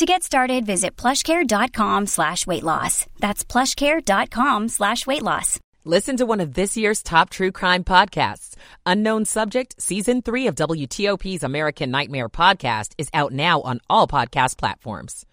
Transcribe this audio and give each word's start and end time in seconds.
To 0.00 0.06
get 0.06 0.22
started, 0.22 0.64
visit 0.64 0.96
plushcare.com 0.96 2.06
slash 2.06 2.46
weight 2.46 2.62
loss. 2.62 3.04
That's 3.18 3.44
plushcare.com 3.44 4.68
slash 4.68 5.06
weight 5.06 5.22
loss. 5.22 5.60
Listen 5.84 6.16
to 6.16 6.24
one 6.24 6.40
of 6.40 6.54
this 6.54 6.74
year's 6.74 7.02
top 7.02 7.28
true 7.28 7.52
crime 7.52 7.84
podcasts. 7.84 8.54
Unknown 8.86 9.26
Subject, 9.26 9.74
Season 9.78 10.22
3 10.22 10.46
of 10.46 10.54
WTOP's 10.54 11.42
American 11.42 11.90
Nightmare 11.90 12.30
podcast 12.30 12.94
is 12.96 13.10
out 13.12 13.32
now 13.32 13.60
on 13.60 13.80
all 13.90 14.08
podcast 14.08 14.56
platforms. 14.56 15.26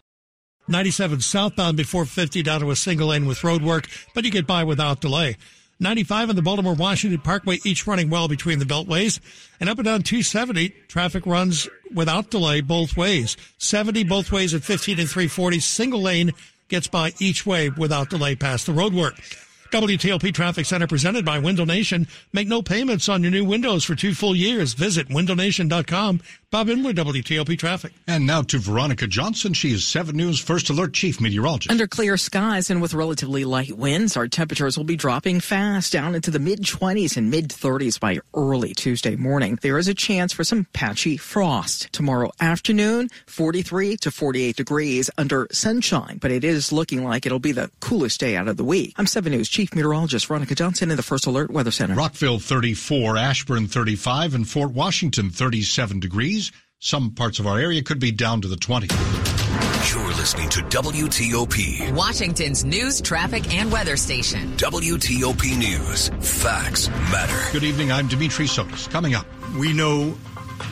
97 0.67 1.21
southbound 1.21 1.77
before 1.77 2.03
50 2.03 2.43
down 2.43 2.59
to 2.59 2.69
a 2.69 2.75
single 2.75 3.07
lane 3.07 3.25
with 3.25 3.45
road 3.45 3.61
work, 3.61 3.87
but 4.13 4.25
you 4.25 4.31
get 4.31 4.47
by 4.47 4.65
without 4.65 4.99
delay. 4.99 5.37
95 5.79 6.29
on 6.29 6.35
the 6.35 6.41
Baltimore 6.41 6.73
Washington 6.73 7.19
Parkway, 7.19 7.59
each 7.63 7.85
running 7.85 8.09
well 8.09 8.27
between 8.27 8.59
the 8.59 8.65
beltways. 8.65 9.19
And 9.59 9.69
up 9.69 9.77
and 9.77 9.85
down 9.85 10.01
270, 10.03 10.69
traffic 10.87 11.25
runs 11.25 11.67
without 11.93 12.29
delay 12.29 12.61
both 12.61 12.97
ways. 12.97 13.37
70 13.57 14.03
both 14.05 14.31
ways 14.31 14.53
at 14.53 14.63
15 14.63 14.99
and 14.99 15.09
340. 15.09 15.59
Single 15.59 16.01
lane 16.01 16.31
gets 16.67 16.87
by 16.87 17.13
each 17.19 17.45
way 17.45 17.69
without 17.69 18.09
delay 18.09 18.35
past 18.35 18.65
the 18.65 18.71
roadwork. 18.73 19.19
WTOP 19.71 20.33
Traffic 20.33 20.65
Center 20.65 20.87
presented 20.87 21.25
by 21.25 21.39
Window 21.39 21.65
Nation. 21.65 22.07
Make 22.31 22.47
no 22.47 22.61
payments 22.61 23.09
on 23.09 23.21
your 23.21 23.31
new 23.31 23.43
windows 23.43 23.83
for 23.83 23.95
two 23.95 24.13
full 24.13 24.35
years. 24.35 24.73
Visit 24.73 25.09
windownation.com. 25.09 26.21
Bob 26.49 26.69
Inwood, 26.69 26.95
WTOP 26.95 27.59
Traffic. 27.59 27.91
And 28.07 28.25
now 28.25 28.41
to 28.43 28.57
Veronica 28.57 29.05
Johnson. 29.05 29.53
She 29.53 29.73
is 29.73 29.85
7 29.85 30.15
News 30.15 30.39
First 30.39 30.69
Alert 30.69 30.93
Chief 30.93 31.19
Meteorologist. 31.19 31.69
Under 31.69 31.87
clear 31.87 32.15
skies 32.15 32.69
and 32.69 32.81
with 32.81 32.93
relatively 32.93 33.43
light 33.43 33.77
winds, 33.77 34.15
our 34.15 34.29
temperatures 34.29 34.77
will 34.77 34.85
be 34.85 34.95
dropping 34.95 35.41
fast 35.41 35.91
down 35.91 36.15
into 36.15 36.31
the 36.31 36.39
mid 36.39 36.61
20s 36.61 37.17
and 37.17 37.29
mid 37.29 37.49
30s 37.49 37.99
by 37.99 38.19
early 38.33 38.73
Tuesday 38.73 39.17
morning. 39.17 39.59
There 39.61 39.77
is 39.77 39.89
a 39.89 39.93
chance 39.93 40.31
for 40.31 40.45
some 40.45 40.67
patchy 40.71 41.17
frost. 41.17 41.91
Tomorrow 41.91 42.31
afternoon, 42.39 43.09
43 43.25 43.97
to 43.97 44.09
48 44.09 44.55
degrees 44.55 45.09
under 45.17 45.49
sunshine, 45.51 46.17
but 46.21 46.31
it 46.31 46.45
is 46.45 46.71
looking 46.71 47.03
like 47.03 47.25
it'll 47.25 47.39
be 47.39 47.51
the 47.51 47.69
coolest 47.81 48.21
day 48.21 48.37
out 48.37 48.47
of 48.47 48.55
the 48.55 48.63
week. 48.63 48.93
I'm 48.95 49.05
7 49.05 49.29
News 49.33 49.49
Chief 49.49 49.75
Meteorologist 49.75 50.27
Veronica 50.27 50.55
Johnson 50.55 50.91
in 50.91 50.95
the 50.95 51.03
First 51.03 51.25
Alert 51.25 51.51
Weather 51.51 51.71
Center. 51.71 51.95
Rockville 51.95 52.39
34, 52.39 53.17
Ashburn 53.17 53.67
35, 53.67 54.33
and 54.33 54.47
Fort 54.47 54.71
Washington 54.71 55.29
37 55.29 55.99
degrees. 55.99 56.37
Some 56.79 57.09
parts 57.15 57.39
of 57.39 57.47
our 57.47 57.57
area 57.57 57.81
could 57.81 57.99
be 57.99 58.11
down 58.11 58.41
to 58.41 58.47
the 58.47 58.55
20. 58.55 58.87
You're 59.89 60.13
listening 60.15 60.47
to 60.49 60.59
WTOP, 60.59 61.91
Washington's 61.93 62.63
news, 62.63 63.01
traffic, 63.01 63.51
and 63.51 63.71
weather 63.71 63.97
station. 63.97 64.55
WTOP 64.57 65.57
News. 65.57 66.09
Facts 66.19 66.87
matter. 66.89 67.51
Good 67.51 67.63
evening. 67.63 67.91
I'm 67.91 68.07
Dimitri 68.07 68.45
Sotis. 68.45 68.87
Coming 68.91 69.15
up. 69.15 69.25
We 69.57 69.73
know 69.73 70.11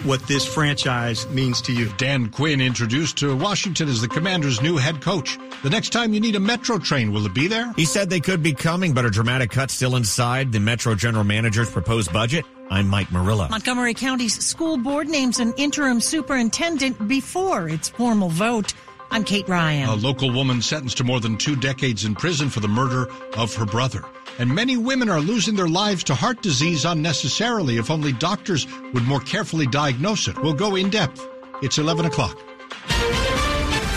what 0.03 0.21
this 0.27 0.45
franchise 0.45 1.27
means 1.29 1.59
to 1.63 1.73
you. 1.73 1.91
Dan 1.97 2.29
Quinn 2.29 2.61
introduced 2.61 3.17
to 3.17 3.35
Washington 3.35 3.89
as 3.89 3.99
the 3.99 4.07
commander's 4.07 4.61
new 4.61 4.77
head 4.77 5.01
coach. 5.01 5.39
The 5.63 5.71
next 5.71 5.89
time 5.89 6.13
you 6.13 6.19
need 6.19 6.35
a 6.35 6.39
Metro 6.39 6.77
train, 6.77 7.13
will 7.13 7.25
it 7.25 7.33
be 7.33 7.47
there? 7.47 7.73
He 7.75 7.85
said 7.85 8.11
they 8.11 8.19
could 8.19 8.43
be 8.43 8.53
coming, 8.53 8.93
but 8.93 9.05
a 9.05 9.09
dramatic 9.09 9.49
cut 9.49 9.71
still 9.71 9.95
inside 9.95 10.51
the 10.51 10.59
Metro 10.59 10.93
general 10.93 11.23
manager's 11.23 11.71
proposed 11.71 12.13
budget. 12.13 12.45
I'm 12.69 12.87
Mike 12.87 13.11
Murillo. 13.11 13.47
Montgomery 13.47 13.93
County's 13.93 14.43
school 14.43 14.77
board 14.77 15.07
names 15.07 15.39
an 15.39 15.53
interim 15.53 16.01
superintendent 16.01 17.07
before 17.07 17.69
its 17.69 17.89
formal 17.89 18.29
vote. 18.29 18.73
I'm 19.11 19.23
Kate 19.23 19.47
Ryan. 19.47 19.89
A 19.89 19.95
local 19.95 20.31
woman 20.33 20.61
sentenced 20.61 20.97
to 20.97 21.03
more 21.03 21.19
than 21.19 21.37
two 21.37 21.55
decades 21.55 22.05
in 22.05 22.15
prison 22.15 22.49
for 22.49 22.59
the 22.59 22.67
murder 22.67 23.07
of 23.37 23.53
her 23.55 23.65
brother. 23.65 24.03
And 24.39 24.53
many 24.53 24.77
women 24.77 25.09
are 25.09 25.21
losing 25.21 25.55
their 25.55 25.67
lives 25.67 26.03
to 26.05 26.15
heart 26.15 26.41
disease 26.41 26.85
unnecessarily 26.85 27.77
if 27.77 27.91
only 27.91 28.11
doctors 28.11 28.67
would 28.93 29.03
more 29.03 29.21
carefully 29.21 29.67
diagnose 29.67 30.27
it. 30.27 30.37
We'll 30.41 30.53
go 30.53 30.75
in 30.75 30.89
depth. 30.89 31.25
It's 31.61 31.77
11 31.77 32.05
o'clock. 32.05 32.37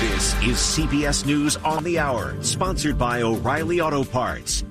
This 0.01 0.35
is 0.43 0.57
CBS 0.57 1.27
News 1.27 1.57
on 1.59 1.83
the 1.85 1.99
Hour, 1.99 2.37
sponsored 2.43 2.99
by 2.99 3.23
O'Reilly 3.23 3.81
Auto 3.81 4.05
Parts. 4.05 4.63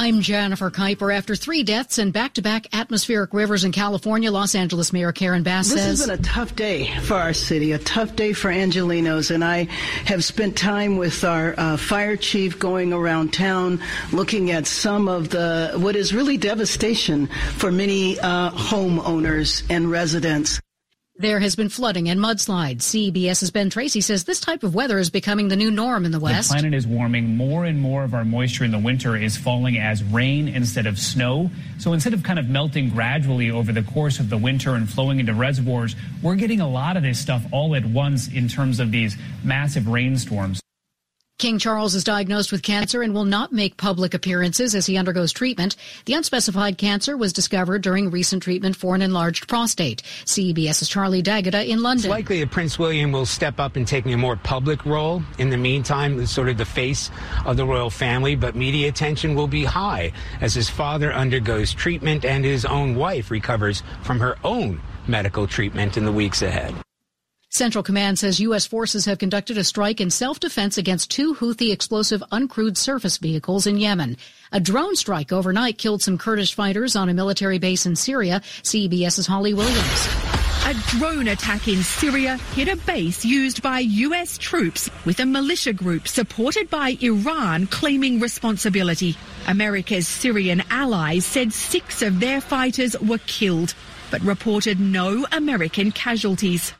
I'm 0.00 0.20
Jennifer 0.20 0.70
Keiper. 0.70 1.12
After 1.12 1.34
three 1.34 1.64
deaths 1.64 1.98
and 1.98 2.12
back-to-back 2.12 2.68
atmospheric 2.72 3.34
rivers 3.34 3.64
in 3.64 3.72
California, 3.72 4.30
Los 4.30 4.54
Angeles 4.54 4.92
Mayor 4.92 5.10
Karen 5.10 5.42
Bass 5.42 5.70
this 5.70 5.82
says... 5.82 5.98
This 5.98 6.08
has 6.08 6.16
been 6.16 6.24
a 6.24 6.28
tough 6.28 6.54
day 6.54 6.96
for 7.00 7.14
our 7.14 7.32
city, 7.32 7.72
a 7.72 7.78
tough 7.78 8.14
day 8.14 8.32
for 8.32 8.48
Angelenos, 8.48 9.32
and 9.32 9.44
I 9.44 9.64
have 10.04 10.22
spent 10.22 10.56
time 10.56 10.98
with 10.98 11.24
our 11.24 11.52
uh, 11.58 11.76
fire 11.76 12.16
chief 12.16 12.60
going 12.60 12.92
around 12.92 13.32
town 13.32 13.82
looking 14.12 14.52
at 14.52 14.68
some 14.68 15.08
of 15.08 15.30
the, 15.30 15.72
what 15.78 15.96
is 15.96 16.14
really 16.14 16.36
devastation 16.36 17.26
for 17.56 17.72
many 17.72 18.20
uh, 18.20 18.52
homeowners 18.52 19.64
and 19.68 19.90
residents. 19.90 20.60
There 21.20 21.40
has 21.40 21.56
been 21.56 21.68
flooding 21.68 22.08
and 22.08 22.20
mudslides. 22.20 22.82
CBS's 22.82 23.50
Ben 23.50 23.70
Tracy 23.70 24.00
says 24.00 24.22
this 24.22 24.38
type 24.38 24.62
of 24.62 24.76
weather 24.76 25.00
is 25.00 25.10
becoming 25.10 25.48
the 25.48 25.56
new 25.56 25.68
norm 25.68 26.04
in 26.04 26.12
the 26.12 26.20
West. 26.20 26.48
The 26.48 26.54
planet 26.54 26.74
is 26.74 26.86
warming. 26.86 27.36
More 27.36 27.64
and 27.64 27.80
more 27.80 28.04
of 28.04 28.14
our 28.14 28.24
moisture 28.24 28.62
in 28.62 28.70
the 28.70 28.78
winter 28.78 29.16
is 29.16 29.36
falling 29.36 29.78
as 29.78 30.04
rain 30.04 30.46
instead 30.46 30.86
of 30.86 30.96
snow. 30.96 31.50
So 31.80 31.92
instead 31.92 32.14
of 32.14 32.22
kind 32.22 32.38
of 32.38 32.48
melting 32.48 32.90
gradually 32.90 33.50
over 33.50 33.72
the 33.72 33.82
course 33.82 34.20
of 34.20 34.30
the 34.30 34.38
winter 34.38 34.76
and 34.76 34.88
flowing 34.88 35.18
into 35.18 35.34
reservoirs, 35.34 35.96
we're 36.22 36.36
getting 36.36 36.60
a 36.60 36.68
lot 36.68 36.96
of 36.96 37.02
this 37.02 37.18
stuff 37.18 37.44
all 37.50 37.74
at 37.74 37.84
once 37.84 38.28
in 38.28 38.46
terms 38.46 38.78
of 38.78 38.92
these 38.92 39.16
massive 39.42 39.88
rainstorms. 39.88 40.60
King 41.38 41.60
Charles 41.60 41.94
is 41.94 42.02
diagnosed 42.02 42.50
with 42.50 42.64
cancer 42.64 43.00
and 43.00 43.14
will 43.14 43.24
not 43.24 43.52
make 43.52 43.76
public 43.76 44.12
appearances 44.12 44.74
as 44.74 44.86
he 44.86 44.96
undergoes 44.96 45.32
treatment. 45.32 45.76
The 46.04 46.14
unspecified 46.14 46.78
cancer 46.78 47.16
was 47.16 47.32
discovered 47.32 47.80
during 47.80 48.10
recent 48.10 48.42
treatment 48.42 48.74
for 48.74 48.96
an 48.96 49.02
enlarged 49.02 49.46
prostate. 49.46 50.02
CBS's 50.24 50.88
Charlie 50.88 51.22
D'Agata 51.22 51.64
in 51.64 51.80
London. 51.80 52.06
It's 52.06 52.10
likely 52.10 52.40
that 52.40 52.50
Prince 52.50 52.76
William 52.76 53.12
will 53.12 53.24
step 53.24 53.60
up 53.60 53.76
in 53.76 53.84
taking 53.84 54.12
a 54.12 54.16
more 54.16 54.34
public 54.34 54.84
role. 54.84 55.22
In 55.38 55.50
the 55.50 55.56
meantime, 55.56 56.26
sort 56.26 56.48
of 56.48 56.58
the 56.58 56.64
face 56.64 57.08
of 57.46 57.56
the 57.56 57.64
royal 57.64 57.88
family, 57.88 58.34
but 58.34 58.56
media 58.56 58.88
attention 58.88 59.36
will 59.36 59.46
be 59.46 59.62
high 59.62 60.12
as 60.40 60.54
his 60.54 60.68
father 60.68 61.12
undergoes 61.12 61.72
treatment 61.72 62.24
and 62.24 62.44
his 62.44 62.64
own 62.64 62.96
wife 62.96 63.30
recovers 63.30 63.84
from 64.02 64.18
her 64.18 64.36
own 64.42 64.80
medical 65.06 65.46
treatment 65.46 65.96
in 65.96 66.04
the 66.04 66.12
weeks 66.12 66.42
ahead. 66.42 66.74
Central 67.50 67.82
Command 67.82 68.18
says 68.18 68.40
U.S. 68.40 68.66
forces 68.66 69.06
have 69.06 69.18
conducted 69.18 69.56
a 69.56 69.64
strike 69.64 70.02
in 70.02 70.10
self-defense 70.10 70.76
against 70.76 71.10
two 71.10 71.34
Houthi 71.34 71.72
explosive 71.72 72.22
uncrewed 72.30 72.76
surface 72.76 73.16
vehicles 73.16 73.66
in 73.66 73.78
Yemen. 73.78 74.18
A 74.52 74.60
drone 74.60 74.94
strike 74.96 75.32
overnight 75.32 75.78
killed 75.78 76.02
some 76.02 76.18
Kurdish 76.18 76.52
fighters 76.54 76.94
on 76.94 77.08
a 77.08 77.14
military 77.14 77.58
base 77.58 77.86
in 77.86 77.96
Syria. 77.96 78.42
CBS's 78.64 79.26
Holly 79.26 79.54
Williams. 79.54 80.08
A 80.66 80.74
drone 80.98 81.28
attack 81.28 81.68
in 81.68 81.82
Syria 81.82 82.36
hit 82.54 82.68
a 82.68 82.76
base 82.76 83.24
used 83.24 83.62
by 83.62 83.78
U.S. 83.78 84.36
troops 84.36 84.90
with 85.06 85.18
a 85.18 85.24
militia 85.24 85.72
group 85.72 86.06
supported 86.06 86.68
by 86.68 86.98
Iran 87.00 87.66
claiming 87.68 88.20
responsibility. 88.20 89.16
America's 89.46 90.06
Syrian 90.06 90.62
allies 90.68 91.24
said 91.24 91.54
six 91.54 92.02
of 92.02 92.20
their 92.20 92.42
fighters 92.42 92.94
were 93.00 93.20
killed, 93.26 93.72
but 94.10 94.20
reported 94.20 94.78
no 94.78 95.26
American 95.32 95.92
casualties. 95.92 96.74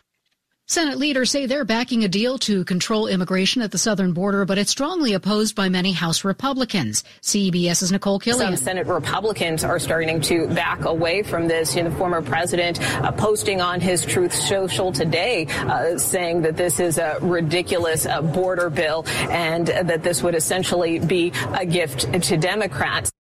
Senate 0.70 0.98
leaders 0.98 1.30
say 1.30 1.46
they're 1.46 1.64
backing 1.64 2.04
a 2.04 2.08
deal 2.08 2.36
to 2.36 2.62
control 2.66 3.06
immigration 3.06 3.62
at 3.62 3.70
the 3.70 3.78
southern 3.78 4.12
border, 4.12 4.44
but 4.44 4.58
it's 4.58 4.70
strongly 4.70 5.14
opposed 5.14 5.54
by 5.54 5.70
many 5.70 5.92
House 5.92 6.24
Republicans. 6.24 7.04
CBS's 7.22 7.90
Nicole 7.90 8.20
Killion. 8.20 8.48
Some 8.48 8.56
Senate 8.56 8.86
Republicans 8.86 9.65
are 9.65 9.78
starting 9.78 10.20
to 10.20 10.47
back 10.48 10.84
away 10.84 11.22
from 11.22 11.48
this. 11.48 11.74
You 11.74 11.84
know, 11.84 11.88
the 11.88 11.97
former 11.97 12.20
president 12.20 12.82
uh, 13.03 13.10
posting 13.12 13.62
on 13.62 13.80
his 13.80 14.04
Truth 14.04 14.34
Social 14.34 14.92
today 14.92 15.47
uh, 15.47 15.97
saying 15.97 16.42
that 16.42 16.59
this 16.59 16.80
is 16.80 16.98
a 16.98 17.16
ridiculous 17.22 18.04
uh, 18.04 18.21
border 18.21 18.68
bill 18.68 19.06
and 19.30 19.68
that 19.68 20.03
this 20.03 20.22
would 20.22 20.34
essentially 20.34 20.98
be 20.98 21.32
a 21.54 21.64
gift 21.64 22.12
to 22.24 22.36
Democrats. 22.36 23.10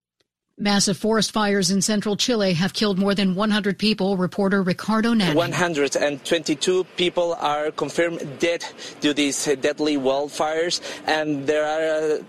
Massive 0.60 0.96
forest 0.96 1.30
fires 1.30 1.70
in 1.70 1.80
central 1.80 2.16
Chile 2.16 2.52
have 2.54 2.72
killed 2.72 2.98
more 2.98 3.14
than 3.14 3.36
100 3.36 3.78
people, 3.78 4.16
reporter 4.16 4.60
Ricardo 4.60 5.14
Nani. 5.14 5.36
122 5.36 6.82
people 6.96 7.34
are 7.34 7.70
confirmed 7.70 8.40
dead 8.40 8.64
due 9.00 9.10
to 9.10 9.14
these 9.14 9.44
deadly 9.60 9.96
wildfires, 9.96 10.80
and 11.06 11.46
there 11.46 11.64
are 11.64 12.16
uh, 12.16 12.22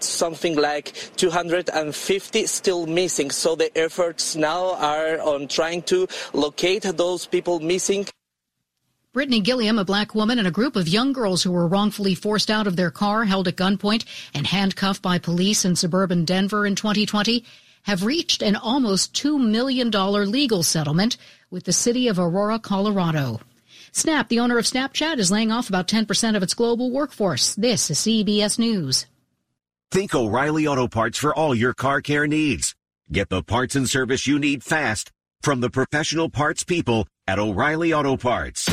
something 0.00 0.56
like 0.56 0.94
250 1.16 2.46
still 2.46 2.86
missing. 2.86 3.30
So 3.30 3.54
the 3.54 3.76
efforts 3.76 4.34
now 4.34 4.74
are 4.76 5.20
on 5.20 5.46
trying 5.46 5.82
to 5.82 6.08
locate 6.32 6.84
those 6.84 7.26
people 7.26 7.60
missing. 7.60 8.06
Brittany 9.14 9.40
Gilliam, 9.40 9.78
a 9.78 9.86
black 9.86 10.14
woman, 10.14 10.38
and 10.38 10.46
a 10.46 10.50
group 10.50 10.76
of 10.76 10.86
young 10.86 11.14
girls 11.14 11.42
who 11.42 11.50
were 11.50 11.66
wrongfully 11.66 12.14
forced 12.14 12.50
out 12.50 12.66
of 12.66 12.76
their 12.76 12.90
car, 12.90 13.24
held 13.24 13.48
at 13.48 13.56
gunpoint, 13.56 14.04
and 14.34 14.46
handcuffed 14.46 15.00
by 15.00 15.18
police 15.18 15.64
in 15.64 15.74
suburban 15.76 16.26
Denver 16.26 16.66
in 16.66 16.74
2020, 16.74 17.42
have 17.84 18.04
reached 18.04 18.42
an 18.42 18.54
almost 18.54 19.14
$2 19.14 19.40
million 19.40 19.90
legal 19.90 20.62
settlement 20.62 21.16
with 21.50 21.64
the 21.64 21.72
city 21.72 22.06
of 22.08 22.18
Aurora, 22.18 22.58
Colorado. 22.58 23.40
Snap, 23.92 24.28
the 24.28 24.40
owner 24.40 24.58
of 24.58 24.66
Snapchat, 24.66 25.16
is 25.16 25.30
laying 25.30 25.50
off 25.50 25.70
about 25.70 25.88
10% 25.88 26.36
of 26.36 26.42
its 26.42 26.52
global 26.52 26.90
workforce. 26.90 27.54
This 27.54 27.90
is 27.90 27.98
CBS 28.00 28.58
News. 28.58 29.06
Think 29.90 30.14
O'Reilly 30.14 30.66
Auto 30.66 30.86
Parts 30.86 31.16
for 31.16 31.34
all 31.34 31.54
your 31.54 31.72
car 31.72 32.02
care 32.02 32.26
needs. 32.26 32.74
Get 33.10 33.30
the 33.30 33.42
parts 33.42 33.74
and 33.74 33.88
service 33.88 34.26
you 34.26 34.38
need 34.38 34.62
fast 34.62 35.10
from 35.40 35.60
the 35.60 35.70
professional 35.70 36.28
parts 36.28 36.62
people 36.62 37.08
at 37.26 37.38
O'Reilly 37.38 37.94
Auto 37.94 38.18
Parts. 38.18 38.68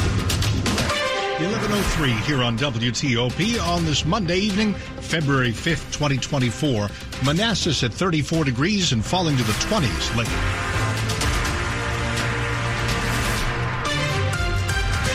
1103 1.40 2.12
here 2.34 2.42
on 2.42 2.58
WTOP 2.58 3.62
on 3.62 3.84
this 3.84 4.06
Monday 4.06 4.38
evening, 4.38 4.74
February 5.02 5.52
5th, 5.52 5.92
2024. 5.92 6.90
Manassas 7.26 7.84
at 7.84 7.94
34 7.94 8.46
degrees 8.46 8.94
and 8.94 9.04
falling 9.04 9.36
to 9.36 9.44
the 9.44 9.52
20s 9.52 10.16
later. 10.16 10.32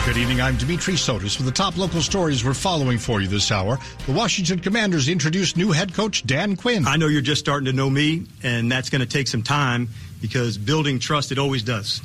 Good 0.05 0.17
evening. 0.17 0.41
I'm 0.41 0.57
Dimitri 0.57 0.93
Sotis 0.93 1.39
with 1.39 1.47
the 1.47 1.51
top 1.51 1.75
local 1.75 2.01
stories 2.01 2.45
we're 2.45 2.53
following 2.53 2.99
for 2.99 3.19
you 3.19 3.27
this 3.27 3.51
hour. 3.51 3.79
The 4.05 4.11
Washington 4.11 4.59
Commanders 4.59 5.09
introduced 5.09 5.57
new 5.57 5.71
head 5.71 5.91
coach 5.91 6.23
Dan 6.23 6.55
Quinn. 6.55 6.85
I 6.85 6.97
know 6.97 7.07
you're 7.07 7.21
just 7.21 7.41
starting 7.41 7.65
to 7.65 7.73
know 7.73 7.89
me, 7.89 8.27
and 8.43 8.71
that's 8.71 8.91
going 8.91 9.01
to 9.01 9.07
take 9.07 9.27
some 9.27 9.41
time 9.41 9.89
because 10.21 10.59
building 10.59 10.99
trust, 10.99 11.31
it 11.31 11.39
always 11.39 11.63
does. 11.63 11.99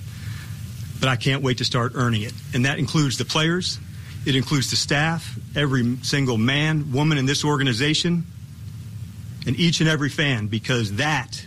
But 1.01 1.11
I 1.11 1.17
can't 1.17 1.43
wait 1.43 1.59
to 1.59 1.67
start 1.67 1.93
earning 1.97 2.23
it. 2.23 2.33
And 2.55 2.65
that 2.65 2.79
includes 2.79 3.19
the 3.19 3.27
players, 3.27 3.79
it 4.27 4.35
includes 4.35 4.71
the 4.71 4.77
staff, 4.77 5.39
every 5.55 5.97
single 6.03 6.37
man, 6.37 6.93
woman 6.93 7.17
in 7.17 7.27
this 7.27 7.45
organization, 7.45 8.25
and 9.47 9.59
each 9.59 9.81
and 9.81 9.89
every 9.89 10.09
fan, 10.09 10.49
because 10.49 10.97
that 10.97 11.47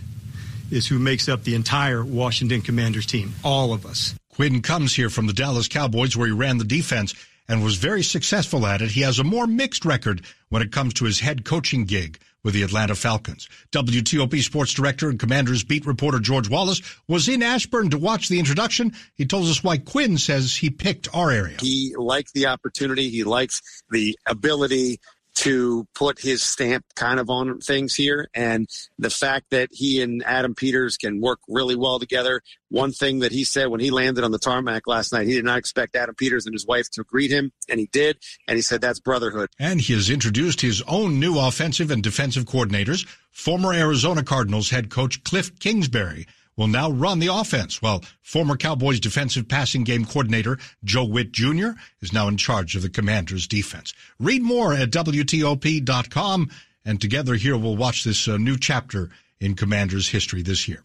is 0.71 0.87
who 0.87 0.97
makes 0.97 1.27
up 1.27 1.43
the 1.43 1.55
entire 1.55 2.03
Washington 2.03 2.61
Commanders 2.61 3.05
team, 3.05 3.33
all 3.43 3.73
of 3.73 3.85
us. 3.85 4.15
Quinn 4.33 4.61
comes 4.61 4.95
here 4.95 5.09
from 5.09 5.27
the 5.27 5.33
Dallas 5.33 5.67
Cowboys 5.67 6.15
where 6.15 6.27
he 6.27 6.33
ran 6.33 6.57
the 6.57 6.63
defense 6.63 7.13
and 7.49 7.63
was 7.63 7.75
very 7.75 8.03
successful 8.03 8.65
at 8.65 8.81
it. 8.81 8.91
He 8.91 9.01
has 9.01 9.19
a 9.19 9.23
more 9.23 9.47
mixed 9.47 9.83
record 9.83 10.21
when 10.47 10.61
it 10.61 10.71
comes 10.71 10.93
to 10.95 11.05
his 11.05 11.19
head 11.19 11.43
coaching 11.43 11.83
gig 11.83 12.19
with 12.43 12.53
the 12.53 12.63
Atlanta 12.63 12.95
Falcons. 12.95 13.49
WTOP 13.71 14.41
sports 14.41 14.73
director 14.73 15.09
and 15.09 15.19
Commanders 15.19 15.63
beat 15.63 15.85
reporter 15.85 16.19
George 16.19 16.49
Wallace 16.49 16.81
was 17.07 17.27
in 17.27 17.43
Ashburn 17.43 17.89
to 17.89 17.97
watch 17.97 18.29
the 18.29 18.39
introduction. 18.39 18.93
He 19.15 19.25
told 19.25 19.47
us 19.47 19.63
why 19.63 19.77
Quinn 19.77 20.17
says 20.17 20.55
he 20.55 20.69
picked 20.69 21.13
our 21.13 21.31
area. 21.31 21.57
He 21.59 21.95
liked 21.97 22.33
the 22.33 22.47
opportunity. 22.47 23.09
He 23.09 23.23
likes 23.23 23.61
the 23.89 24.17
ability 24.25 24.99
to 25.35 25.87
put 25.95 26.19
his 26.19 26.43
stamp 26.43 26.85
kind 26.95 27.19
of 27.19 27.29
on 27.29 27.59
things 27.59 27.95
here. 27.95 28.27
And 28.33 28.67
the 28.97 29.09
fact 29.09 29.47
that 29.51 29.69
he 29.71 30.01
and 30.01 30.23
Adam 30.25 30.53
Peters 30.53 30.97
can 30.97 31.21
work 31.21 31.39
really 31.47 31.75
well 31.75 31.99
together. 31.99 32.41
One 32.69 32.91
thing 32.91 33.19
that 33.19 33.31
he 33.31 33.43
said 33.43 33.67
when 33.67 33.79
he 33.79 33.89
landed 33.89 34.23
on 34.23 34.31
the 34.31 34.39
tarmac 34.39 34.85
last 34.85 35.13
night, 35.13 35.27
he 35.27 35.33
did 35.33 35.45
not 35.45 35.57
expect 35.57 35.95
Adam 35.95 36.13
Peters 36.15 36.45
and 36.45 36.53
his 36.53 36.67
wife 36.67 36.89
to 36.91 37.03
greet 37.03 37.31
him, 37.31 37.51
and 37.69 37.79
he 37.79 37.87
did. 37.91 38.17
And 38.47 38.57
he 38.57 38.61
said 38.61 38.81
that's 38.81 38.99
brotherhood. 38.99 39.49
And 39.57 39.79
he 39.79 39.93
has 39.93 40.09
introduced 40.09 40.61
his 40.61 40.81
own 40.83 41.19
new 41.19 41.39
offensive 41.39 41.89
and 41.89 42.03
defensive 42.03 42.45
coordinators, 42.45 43.07
former 43.31 43.73
Arizona 43.73 44.23
Cardinals 44.23 44.69
head 44.69 44.89
coach 44.89 45.23
Cliff 45.23 45.57
Kingsbury 45.59 46.27
will 46.59 46.67
now 46.67 46.91
run 46.91 47.19
the 47.19 47.33
offense, 47.33 47.81
while 47.81 48.03
former 48.21 48.57
Cowboys 48.57 48.99
defensive 48.99 49.47
passing 49.47 49.85
game 49.85 50.03
coordinator 50.03 50.59
Joe 50.83 51.05
Whitt 51.05 51.31
Jr. 51.31 51.69
is 52.01 52.11
now 52.11 52.27
in 52.27 52.35
charge 52.35 52.75
of 52.75 52.81
the 52.81 52.89
Commanders 52.89 53.47
defense. 53.47 53.93
Read 54.19 54.43
more 54.43 54.73
at 54.73 54.91
WTOP.com, 54.91 56.49
and 56.83 56.99
together 56.99 57.35
here 57.35 57.57
we'll 57.57 57.77
watch 57.77 58.03
this 58.03 58.27
uh, 58.27 58.35
new 58.35 58.57
chapter 58.57 59.09
in 59.39 59.55
Commanders 59.55 60.09
history 60.09 60.41
this 60.41 60.67
year. 60.67 60.81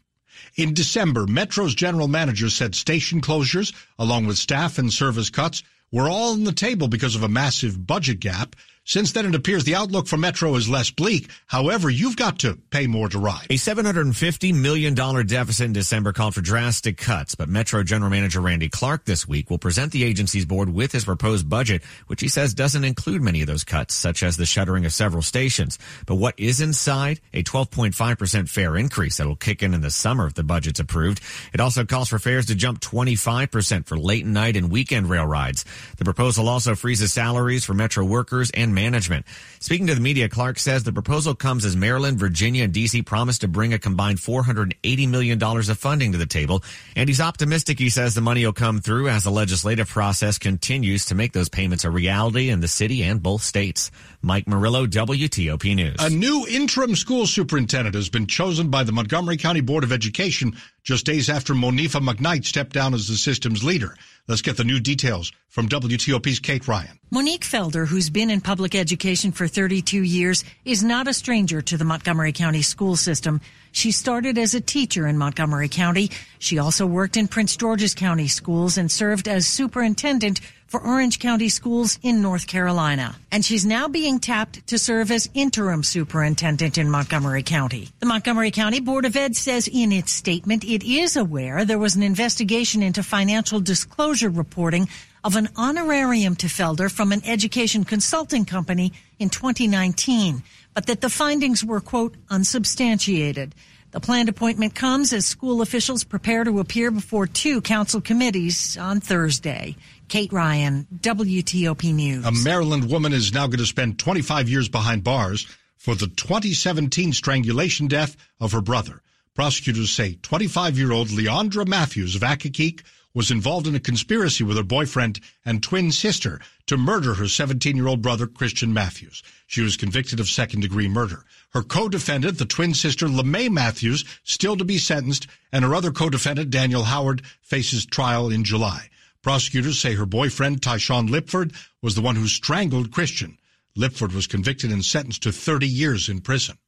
In 0.55 0.75
December, 0.75 1.27
Metro's 1.27 1.75
general 1.75 2.07
manager 2.07 2.51
said 2.51 2.77
station 2.77 3.21
closures, 3.21 3.75
along 3.99 4.27
with 4.27 4.39
staff 4.39 4.79
and 4.79 4.93
service 4.93 5.29
cuts, 5.29 5.65
were 5.91 6.09
all 6.09 6.35
on 6.35 6.45
the 6.45 6.53
table 6.53 6.87
because 6.87 7.17
of 7.17 7.25
a 7.25 7.29
massive 7.29 7.85
budget 7.85 8.21
gap. 8.21 8.55
Since 8.87 9.13
then, 9.13 9.25
it 9.25 9.35
appears 9.35 9.65
the 9.65 9.77
outlook 9.77 10.07
for 10.07 10.19
Metro 10.19 10.55
is 10.57 10.69
less 10.69 10.91
bleak. 10.91 11.31
However, 11.47 11.89
you've 11.89 12.19
got 12.19 12.41
to 12.41 12.59
pay 12.69 12.87
more 12.87 13.09
to 13.09 13.19
ride. 13.19 13.47
A 13.49 13.55
$750 13.55 14.55
million 14.55 14.93
deficit 14.95 15.65
in 15.65 15.73
December 15.73 16.13
called 16.13 16.35
for 16.35 16.43
drastic 16.43 16.99
cuts, 16.99 17.35
but 17.35 17.49
Metro 17.49 17.83
General 17.83 18.11
Manager 18.11 18.43
Randy 18.43 18.69
Clark 18.69 19.07
this 19.07 19.27
week 19.27 19.49
will 19.49 19.59
present 19.59 19.93
the 19.93 20.05
agency's 20.05 20.45
board 20.45 20.69
with 20.69 20.93
his 20.93 21.07
proposed 21.07 21.49
budget, 21.49 21.83
which 22.09 22.21
he 22.21 22.29
says 22.29 22.53
doesn't 22.53 22.85
include 22.85 23.23
many 23.23 23.41
of 23.41 23.47
those 23.47 23.65
cuts, 23.65 23.95
such 23.95 24.23
as 24.23 24.37
the 24.37 24.45
shuttering 24.45 24.85
of 24.85 24.93
several 24.93 25.23
stations. 25.23 25.79
But 26.05 26.17
what 26.17 26.35
is 26.39 26.61
inside? 26.61 27.21
A 27.33 27.43
12.5% 27.43 28.51
fare 28.51 28.77
increase 28.77 29.17
that 29.17 29.27
will 29.27 29.35
kick 29.35 29.63
in 29.63 29.73
in 29.73 29.81
the 29.81 29.91
summer 29.91 30.27
if 30.27 30.35
the 30.35 30.45
budget's 30.45 30.81
approved. 30.81 31.23
It 31.55 31.61
also 31.61 31.87
calls 31.87 32.11
for 32.11 32.19
fares 32.19 32.47
to 32.47 32.55
jump 32.55 32.81
25% 32.81 33.87
for 33.87 33.97
late 33.97 34.27
night 34.27 34.59
and 34.59 34.71
weekend 34.71 35.09
rail 35.09 35.25
rides. 35.25 35.65
The 35.97 36.05
proposal 36.05 36.51
also 36.51 36.75
freezes 36.75 37.15
salaries 37.15 37.65
for 37.65 37.73
Metro 37.73 38.05
workers 38.05 38.51
and 38.51 38.74
management. 38.75 39.25
Speaking 39.61 39.87
to 39.87 39.95
the 39.95 40.01
media, 40.01 40.29
Clark 40.29 40.59
says 40.59 40.85
the 40.85 40.93
proposal 40.93 41.35
comes 41.35 41.65
as 41.65 41.77
Maryland, 41.77 42.19
Virginia, 42.19 42.65
and 42.65 42.73
D.C. 42.73 43.03
promised 43.03 43.41
to 43.41 43.49
bring 43.49 43.73
a 43.73 43.79
combined 43.79 44.19
$480 44.19 45.09
million 45.09 45.43
of 45.43 45.79
funding 45.79 46.13
to 46.13 46.19
the 46.19 46.27
table. 46.27 46.63
And 46.97 47.09
he's 47.09 47.21
optimistic, 47.21 47.79
he 47.79 47.91
says 47.91 48.15
the 48.15 48.21
money 48.21 48.45
will 48.45 48.53
come 48.53 48.81
through 48.81 49.09
as 49.09 49.25
the 49.25 49.31
legislative 49.31 49.89
process 49.89 50.39
continues 50.39 51.07
to 51.07 51.15
make 51.15 51.33
those 51.33 51.49
payments 51.49 51.85
a 51.85 51.91
reality 51.91 52.51
in 52.51 52.61
the 52.61 52.69
city 52.69 53.03
and 53.03 53.23
both 53.23 53.43
states. 53.43 53.91
Mike 54.21 54.49
Murillo, 54.49 54.87
WTOP 54.87 55.75
News. 55.77 55.97
A 56.01 56.11
new 56.11 56.47
interim 56.49 56.97
school 56.97 57.27
superintendent 57.27 57.95
has 57.95 58.09
been 58.09 58.27
chosen 58.27 58.71
by 58.71 58.83
the 58.83 58.93
Montgomery 58.93 59.37
County 59.37 59.61
Board 59.61 59.85
of 59.85 59.93
Education 59.93 60.57
just 60.85 61.07
days 61.07 61.31
after 61.31 61.55
Monifa 61.55 62.01
McKnight 62.01 62.45
stepped 62.45 62.75
down 62.75 62.95
as 62.95 63.09
the 63.09 63.17
system's 63.17 63.65
leader. 63.65 63.97
Let's 64.29 64.43
get 64.43 64.57
the 64.57 64.65
new 64.65 64.81
details 64.81 65.33
from 65.49 65.69
WTOP's 65.69 66.41
Kate 66.41 66.67
Ryan. 66.69 66.99
Monique 67.11 67.45
Felder, 67.45 67.87
who's 67.87 68.11
been 68.11 68.31
in 68.31 68.41
public 68.41 68.75
education 68.75 69.33
for 69.33 69.49
32 69.49 70.03
years, 70.03 70.45
is 70.65 70.85
not 70.85 71.09
a 71.09 71.15
stranger 71.15 71.61
to 71.63 71.77
the 71.77 71.85
Montgomery 71.85 72.33
County 72.33 72.63
school 72.63 72.97
system. 72.97 73.41
She 73.73 73.93
started 73.93 74.39
as 74.39 74.55
a 74.55 74.61
teacher 74.61 75.07
in 75.07 75.19
Montgomery 75.19 75.69
County. 75.69 76.11
She 76.39 76.59
also 76.59 76.87
worked 76.87 77.17
in 77.17 77.29
Prince 77.29 77.57
George's 77.57 77.95
County 77.95 78.29
schools 78.29 78.79
and 78.79 78.91
served 78.91 79.27
as 79.27 79.47
superintendent 79.47 80.41
for 80.75 80.85
Orange 80.85 81.21
County 81.21 81.49
schools 81.49 82.01
in 82.03 82.21
North 82.21 82.49
Carolina. 82.49 83.15
And 83.31 83.45
she's 83.45 83.65
now 83.65 83.87
being 83.87 84.19
tapped 84.19 84.67
to 84.67 84.77
serve 84.77 85.13
as 85.13 85.31
interim 85.33 85.85
superintendent 85.85 86.79
in 86.79 86.91
Montgomery 86.91 87.45
County. 87.45 87.91
The 88.01 88.07
Montgomery 88.07 88.51
County 88.51 88.81
Board 88.81 89.05
of 89.05 89.15
Ed 89.15 89.37
says 89.37 89.69
in 89.69 89.93
its 89.93 90.11
statement 90.11 90.65
it 90.65 90.83
is 90.83 91.17
aware 91.17 91.65
there 91.65 91.79
was 91.79 91.95
an 91.95 92.03
investigation 92.03 92.83
into 92.83 93.05
financial 93.05 93.61
disclosure 93.61 94.31
reporting 94.31 94.89
of 95.23 95.37
an 95.37 95.49
honorarium 95.57 96.35
to 96.35 96.49
Felder 96.49 96.91
from 96.91 97.13
an 97.13 97.23
education 97.25 97.85
consulting 97.85 98.45
company 98.45 98.93
in 99.21 99.31
2019, 99.31 100.43
but 100.75 100.87
that 100.87 101.01
the 101.01 101.09
findings 101.09 101.65
were, 101.65 101.81
quote, 101.81 102.17
unsubstantiated. 102.31 103.55
The 103.95 104.01
planned 104.01 104.29
appointment 104.29 104.75
comes 104.75 105.13
as 105.13 105.25
school 105.25 105.63
officials 105.63 106.03
prepare 106.03 106.43
to 106.43 106.59
appear 106.59 106.91
before 106.91 107.29
two 107.29 107.61
council 107.61 108.01
committees 108.01 108.77
on 108.77 108.99
Thursday. 108.99 109.77
Kate 110.09 110.33
Ryan, 110.33 110.87
WTOP 111.01 111.93
News. 111.95 112.25
A 112.25 112.33
Maryland 112.33 112.91
woman 112.91 113.13
is 113.13 113.33
now 113.33 113.47
going 113.47 113.59
to 113.59 113.67
spend 113.67 113.99
25 113.99 114.49
years 114.49 114.69
behind 114.69 115.05
bars 115.05 115.47
for 115.77 115.95
the 115.95 116.07
2017 116.07 117.13
strangulation 117.13 117.89
death 117.89 118.17
of 118.41 118.53
her 118.53 118.61
brother. 118.61 119.03
Prosecutors 119.35 119.91
say 119.91 120.19
25 120.23 120.79
year 120.79 120.93
old 120.93 121.09
Leandra 121.09 121.67
Matthews 121.67 122.15
of 122.15 122.23
Accokeek 122.23 122.83
was 123.15 123.31
involved 123.31 123.67
in 123.67 123.75
a 123.75 123.81
conspiracy 123.81 124.43
with 124.43 124.57
her 124.57 124.63
boyfriend 124.63 125.21
and 125.45 125.63
twin 125.63 125.93
sister 125.93 126.41
to 126.67 126.77
murder 126.77 127.15
her 127.15 127.29
17 127.29 127.77
year 127.77 127.87
old 127.87 128.03
brother, 128.03 128.27
Christian 128.27 128.73
Matthews. 128.73 129.23
She 129.47 129.61
was 129.61 129.77
convicted 129.77 130.21
of 130.21 130.29
second 130.29 130.61
degree 130.61 130.89
murder. 130.89 131.25
Her 131.51 131.63
co-defendant, 131.63 132.39
the 132.39 132.45
twin 132.45 132.75
sister, 132.75 133.07
LeMay 133.07 133.51
Matthews, 133.51 134.05
still 134.25 134.57
to 134.57 134.65
be 134.65 134.79
sentenced, 134.79 135.29
and 135.53 135.65
her 135.65 135.75
other 135.75 135.93
co-defendant, 135.93 136.51
Daniel 136.51 136.85
Howard, 136.85 137.23
faces 137.41 137.87
trial 137.87 138.31
in 138.31 138.43
July. 138.43 138.89
Prosecutors 139.25 139.79
say 139.79 139.95
her 139.95 140.05
boyfriend, 140.05 140.61
Tyshawn 140.61 141.09
Lipford, 141.09 141.55
was 141.81 141.95
the 141.95 142.03
one 142.03 142.15
who 142.15 142.29
strangled 142.29 142.93
Christian. 142.93 143.39
Lipford 143.75 144.13
was 144.13 144.27
convicted 144.27 144.71
and 144.71 144.85
sentenced 144.85 145.23
to 145.23 145.33
30 145.33 145.67
years 145.67 146.11
in 146.11 146.21
prison. 146.21 146.59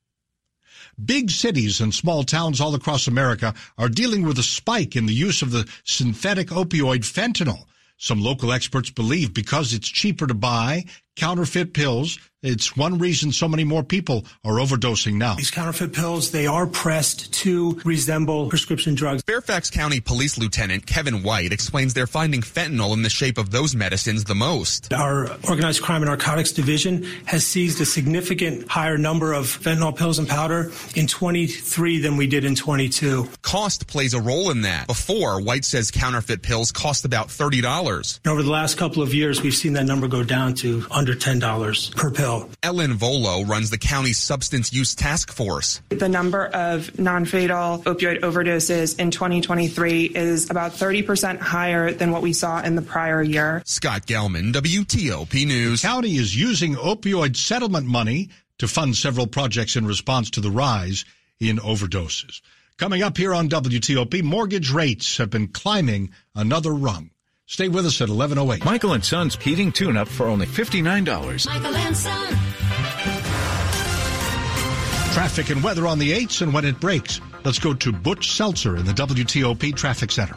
Big 1.04 1.30
cities 1.30 1.82
and 1.82 1.94
small 1.94 2.24
towns 2.24 2.58
all 2.58 2.74
across 2.74 3.06
America 3.06 3.52
are 3.76 3.90
dealing 3.90 4.22
with 4.22 4.38
a 4.38 4.42
spike 4.42 4.96
in 4.96 5.04
the 5.04 5.12
use 5.12 5.42
of 5.42 5.50
the 5.50 5.68
synthetic 5.84 6.48
opioid 6.48 7.00
fentanyl. 7.00 7.66
Some 7.98 8.22
local 8.22 8.50
experts 8.50 8.88
believe 8.88 9.34
because 9.34 9.74
it's 9.74 9.88
cheaper 9.88 10.26
to 10.26 10.32
buy, 10.32 10.86
counterfeit 11.16 11.72
pills. 11.72 12.18
It's 12.42 12.76
one 12.76 12.98
reason 12.98 13.32
so 13.32 13.48
many 13.48 13.64
more 13.64 13.82
people 13.82 14.24
are 14.44 14.54
overdosing 14.54 15.14
now. 15.14 15.34
These 15.34 15.50
counterfeit 15.50 15.92
pills, 15.92 16.30
they 16.30 16.46
are 16.46 16.66
pressed 16.66 17.32
to 17.32 17.80
resemble 17.84 18.48
prescription 18.48 18.94
drugs. 18.94 19.22
Fairfax 19.26 19.68
County 19.68 20.00
Police 20.00 20.38
Lieutenant 20.38 20.86
Kevin 20.86 21.24
White 21.24 21.50
explains 21.50 21.94
they're 21.94 22.06
finding 22.06 22.42
fentanyl 22.42 22.92
in 22.92 23.02
the 23.02 23.10
shape 23.10 23.38
of 23.38 23.50
those 23.50 23.74
medicines 23.74 24.24
the 24.24 24.34
most. 24.34 24.92
Our 24.92 25.28
Organized 25.48 25.82
Crime 25.82 26.02
and 26.02 26.10
Narcotics 26.10 26.52
Division 26.52 27.04
has 27.24 27.44
seized 27.44 27.80
a 27.80 27.86
significant 27.86 28.68
higher 28.68 28.98
number 28.98 29.32
of 29.32 29.46
fentanyl 29.46 29.96
pills 29.96 30.20
and 30.20 30.28
powder 30.28 30.70
in 30.94 31.08
23 31.08 31.98
than 32.00 32.16
we 32.16 32.28
did 32.28 32.44
in 32.44 32.54
22. 32.54 33.28
Cost 33.42 33.88
plays 33.88 34.14
a 34.14 34.20
role 34.20 34.50
in 34.50 34.60
that. 34.60 34.86
Before, 34.86 35.40
White 35.40 35.64
says 35.64 35.90
counterfeit 35.90 36.42
pills 36.42 36.70
cost 36.70 37.04
about 37.04 37.28
$30. 37.28 38.20
Over 38.24 38.42
the 38.42 38.50
last 38.50 38.76
couple 38.76 39.02
of 39.02 39.14
years, 39.14 39.42
we've 39.42 39.54
seen 39.54 39.72
that 39.72 39.86
number 39.86 40.06
go 40.06 40.22
down 40.22 40.54
to 40.56 40.84
under 40.92 41.05
$10 41.14 41.94
per 41.96 42.10
pill. 42.10 42.50
Ellen 42.62 42.94
Volo 42.94 43.42
runs 43.44 43.70
the 43.70 43.78
county's 43.78 44.18
substance 44.18 44.72
use 44.72 44.94
task 44.94 45.32
force. 45.32 45.80
The 45.90 46.08
number 46.08 46.46
of 46.46 46.98
non 46.98 47.24
fatal 47.24 47.82
opioid 47.84 48.20
overdoses 48.20 48.98
in 48.98 49.10
2023 49.10 50.04
is 50.06 50.50
about 50.50 50.72
30% 50.72 51.38
higher 51.38 51.92
than 51.92 52.10
what 52.10 52.22
we 52.22 52.32
saw 52.32 52.60
in 52.62 52.76
the 52.76 52.82
prior 52.82 53.22
year. 53.22 53.62
Scott 53.64 54.06
Gelman, 54.06 54.52
WTOP 54.52 55.46
News. 55.46 55.82
County 55.82 56.16
is 56.16 56.34
using 56.34 56.74
opioid 56.74 57.36
settlement 57.36 57.86
money 57.86 58.30
to 58.58 58.68
fund 58.68 58.96
several 58.96 59.26
projects 59.26 59.76
in 59.76 59.86
response 59.86 60.30
to 60.30 60.40
the 60.40 60.50
rise 60.50 61.04
in 61.40 61.58
overdoses. 61.58 62.40
Coming 62.78 63.02
up 63.02 63.16
here 63.16 63.34
on 63.34 63.48
WTOP, 63.48 64.22
mortgage 64.22 64.70
rates 64.70 65.16
have 65.16 65.30
been 65.30 65.48
climbing 65.48 66.10
another 66.34 66.72
rung. 66.72 67.10
Stay 67.48 67.68
with 67.68 67.86
us 67.86 68.00
at 68.00 68.08
1108. 68.08 68.64
Michael 68.64 68.92
and 68.94 69.04
Son's 69.04 69.36
heating 69.36 69.70
tune 69.70 69.96
up 69.96 70.08
for 70.08 70.26
only 70.26 70.46
$59. 70.46 71.46
Michael 71.46 71.76
and 71.76 71.96
Son. 71.96 72.26
Traffic 75.14 75.50
and 75.50 75.62
weather 75.62 75.86
on 75.86 76.00
the 76.00 76.12
8s 76.12 76.42
and 76.42 76.52
when 76.52 76.64
it 76.64 76.80
breaks. 76.80 77.20
Let's 77.44 77.60
go 77.60 77.72
to 77.72 77.92
Butch 77.92 78.32
Seltzer 78.32 78.76
in 78.76 78.84
the 78.84 78.92
WTOP 78.92 79.76
Traffic 79.76 80.10
Center. 80.10 80.34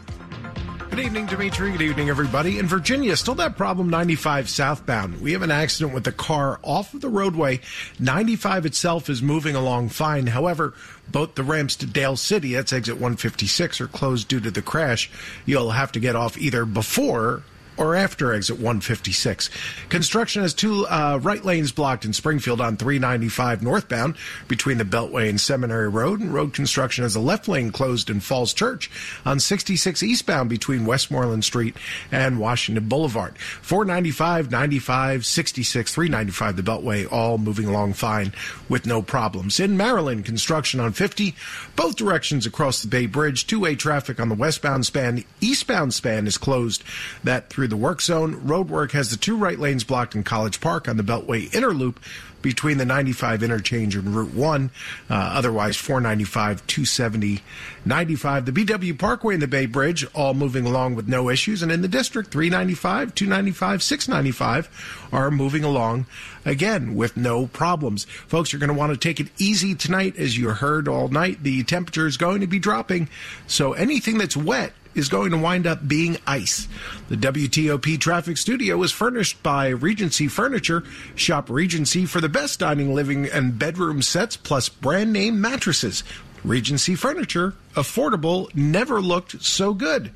Good 0.89 1.01
evening, 1.01 1.27
Dimitri. 1.27 1.72
Good 1.72 1.84
evening, 1.84 2.10
everybody. 2.10 2.58
In 2.58 2.65
Virginia, 2.65 3.15
still 3.15 3.36
that 3.36 3.55
problem 3.55 3.91
95 3.91 4.50
southbound. 4.50 5.22
We 5.22 5.34
have 5.34 5.43
an 5.43 5.51
accident 5.51 5.93
with 5.93 6.03
the 6.03 6.12
car 6.12 6.60
off 6.63 6.96
of 6.96 7.01
the 7.01 7.10
roadway. 7.10 7.60
95 8.00 8.65
itself 8.65 9.08
is 9.08 9.22
moving 9.22 9.55
along 9.55 9.89
fine. 9.89 10.25
However, 10.25 10.74
both 11.08 11.36
the 11.36 11.43
ramps 11.43 11.75
to 11.77 11.86
Dale 11.86 12.15
City, 12.15 12.53
that's 12.53 12.74
exit 12.74 12.96
156, 12.96 13.79
are 13.79 13.88
closed 13.88 14.27
due 14.27 14.39
to 14.39 14.50
the 14.50 14.63
crash. 14.63 15.12
You'll 15.46 15.72
have 15.72 15.91
to 15.91 16.00
get 16.00 16.15
off 16.15 16.39
either 16.39 16.65
before 16.65 17.43
or 17.80 17.96
after 17.96 18.34
exit 18.34 18.58
156. 18.58 19.50
Construction 19.88 20.42
has 20.42 20.54
two 20.54 20.86
uh, 20.88 21.18
right 21.24 21.44
lanes 21.46 21.72
blocked 21.72 22.04
in 22.04 22.12
Springfield 22.12 22.60
on 22.60 22.76
395 22.76 23.64
northbound 23.64 24.16
between 24.50 24.78
the 24.78 24.84
Beltway 24.84 25.30
and 25.30 25.40
Seminary 25.40 25.88
Road, 25.88 26.20
and 26.20 26.34
road 26.34 26.54
construction 26.54 27.04
has 27.04 27.16
a 27.16 27.22
left 27.22 27.48
lane 27.48 27.72
closed 27.72 28.10
in 28.10 28.20
Falls 28.20 28.54
Church 28.54 28.92
on 29.26 29.40
66 29.40 30.04
eastbound 30.04 30.50
between 30.50 30.86
Westmoreland 30.86 31.46
Street 31.46 31.78
and 32.12 32.38
Washington 32.38 32.90
Boulevard. 32.90 33.38
495, 33.38 34.52
95, 34.52 35.26
66, 35.26 35.94
395, 35.96 36.58
the 36.58 36.62
Beltway, 36.62 37.10
all 37.10 37.38
moving 37.38 37.68
along 37.68 37.94
fine 37.94 38.34
with 38.68 38.86
no 38.86 39.02
problems. 39.02 39.58
In 39.58 39.78
Maryland, 39.78 40.26
construction 40.26 40.82
on 40.82 40.92
50, 40.92 41.34
both 41.78 41.96
directions 41.96 42.46
across 42.46 42.82
the 42.82 42.90
Bay 42.90 43.06
Bridge, 43.06 43.48
two-way 43.48 43.76
traffic 43.76 44.20
on 44.20 44.28
the 44.28 44.36
westbound 44.36 44.86
span, 44.86 45.24
eastbound 45.40 45.94
span 45.94 46.28
is 46.28 46.38
closed. 46.38 46.84
That 47.24 47.50
through 47.50 47.69
the 47.70 47.78
work 47.78 48.02
zone. 48.02 48.36
Roadwork 48.42 48.92
has 48.92 49.12
the 49.12 49.18
two 49.18 49.38
right 49.38 49.60
lanes 49.60 49.84
blocked 49.84 50.16
in 50.16 50.24
College 50.24 50.62
Park 50.62 50.88
on 50.88 50.98
the 50.98 51.04
Beltway 51.04 51.54
inner 51.54 51.74
loop 51.74 52.00
between 52.42 52.78
the 52.78 52.86
95 52.86 53.44
interchange 53.44 53.96
and 53.96 54.16
Route 54.16 54.34
1. 54.34 54.72
Uh, 55.10 55.14
otherwise, 55.14 55.76
495, 55.76 56.66
270, 56.68 57.42
95. 57.86 58.46
The 58.46 58.52
BW 58.52 58.98
Parkway 58.98 59.34
and 59.34 59.44
the 59.44 59.48
Bay 59.48 59.66
Bridge 59.66 60.06
all 60.14 60.34
moving 60.34 60.66
along 60.66 60.96
with 60.96 61.08
no 61.08 61.30
issues. 61.30 61.62
And 61.62 61.72
in 61.72 61.82
the 61.82 61.88
district, 61.88 62.32
395, 62.32 63.16
295, 63.16 63.84
695 63.84 65.10
are 65.12 65.32
moving 65.32 65.64
along 65.64 66.06
again 66.46 66.96
with 66.96 67.18
no 67.18 67.48
problems. 67.48 68.06
Folks, 68.06 68.54
you're 68.54 68.60
going 68.60 68.70
to 68.70 68.74
want 68.74 68.94
to 68.94 68.98
take 68.98 69.20
it 69.20 69.28
easy 69.38 69.76
tonight. 69.76 70.18
As 70.18 70.38
you 70.38 70.50
heard 70.50 70.88
all 70.88 71.10
night, 71.10 71.44
the 71.44 71.64
temperature 71.64 72.08
is 72.08 72.18
going 72.18 72.42
to 72.42 72.48
be 72.48 72.60
dropping. 72.60 73.10
So 73.48 73.74
anything 73.74 74.18
that's 74.18 74.38
wet 74.38 74.74
is 75.00 75.10
going 75.10 75.32
to 75.32 75.38
wind 75.38 75.65
up 75.65 75.88
being 75.88 76.18
ice. 76.27 76.68
The 77.08 77.15
WTOP 77.15 78.00
traffic 78.00 78.38
studio 78.38 78.84
is 78.84 78.91
furnished 78.91 79.41
by 79.41 79.70
Regency 79.70 80.27
Furniture. 80.27 80.84
Shop 81.15 81.50
Regency 81.50 82.06
for 82.06 82.22
the 82.22 82.29
best 82.29 82.60
dining, 82.60 82.94
living, 82.94 83.25
and 83.25 83.58
bedroom 83.58 84.01
sets 84.01 84.36
plus 84.38 84.70
brand 84.70 85.13
name 85.13 85.39
mattresses. 85.41 86.03
Regency 86.44 86.96
Furniture, 86.96 87.56
affordable, 87.75 88.53
never 88.53 89.01
looked 89.01 89.41
so 89.41 89.74
good. 89.74 90.12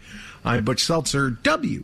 I'm 0.45 0.65
Butch 0.65 0.83
Seltzer, 0.83 1.31
W. 1.31 1.83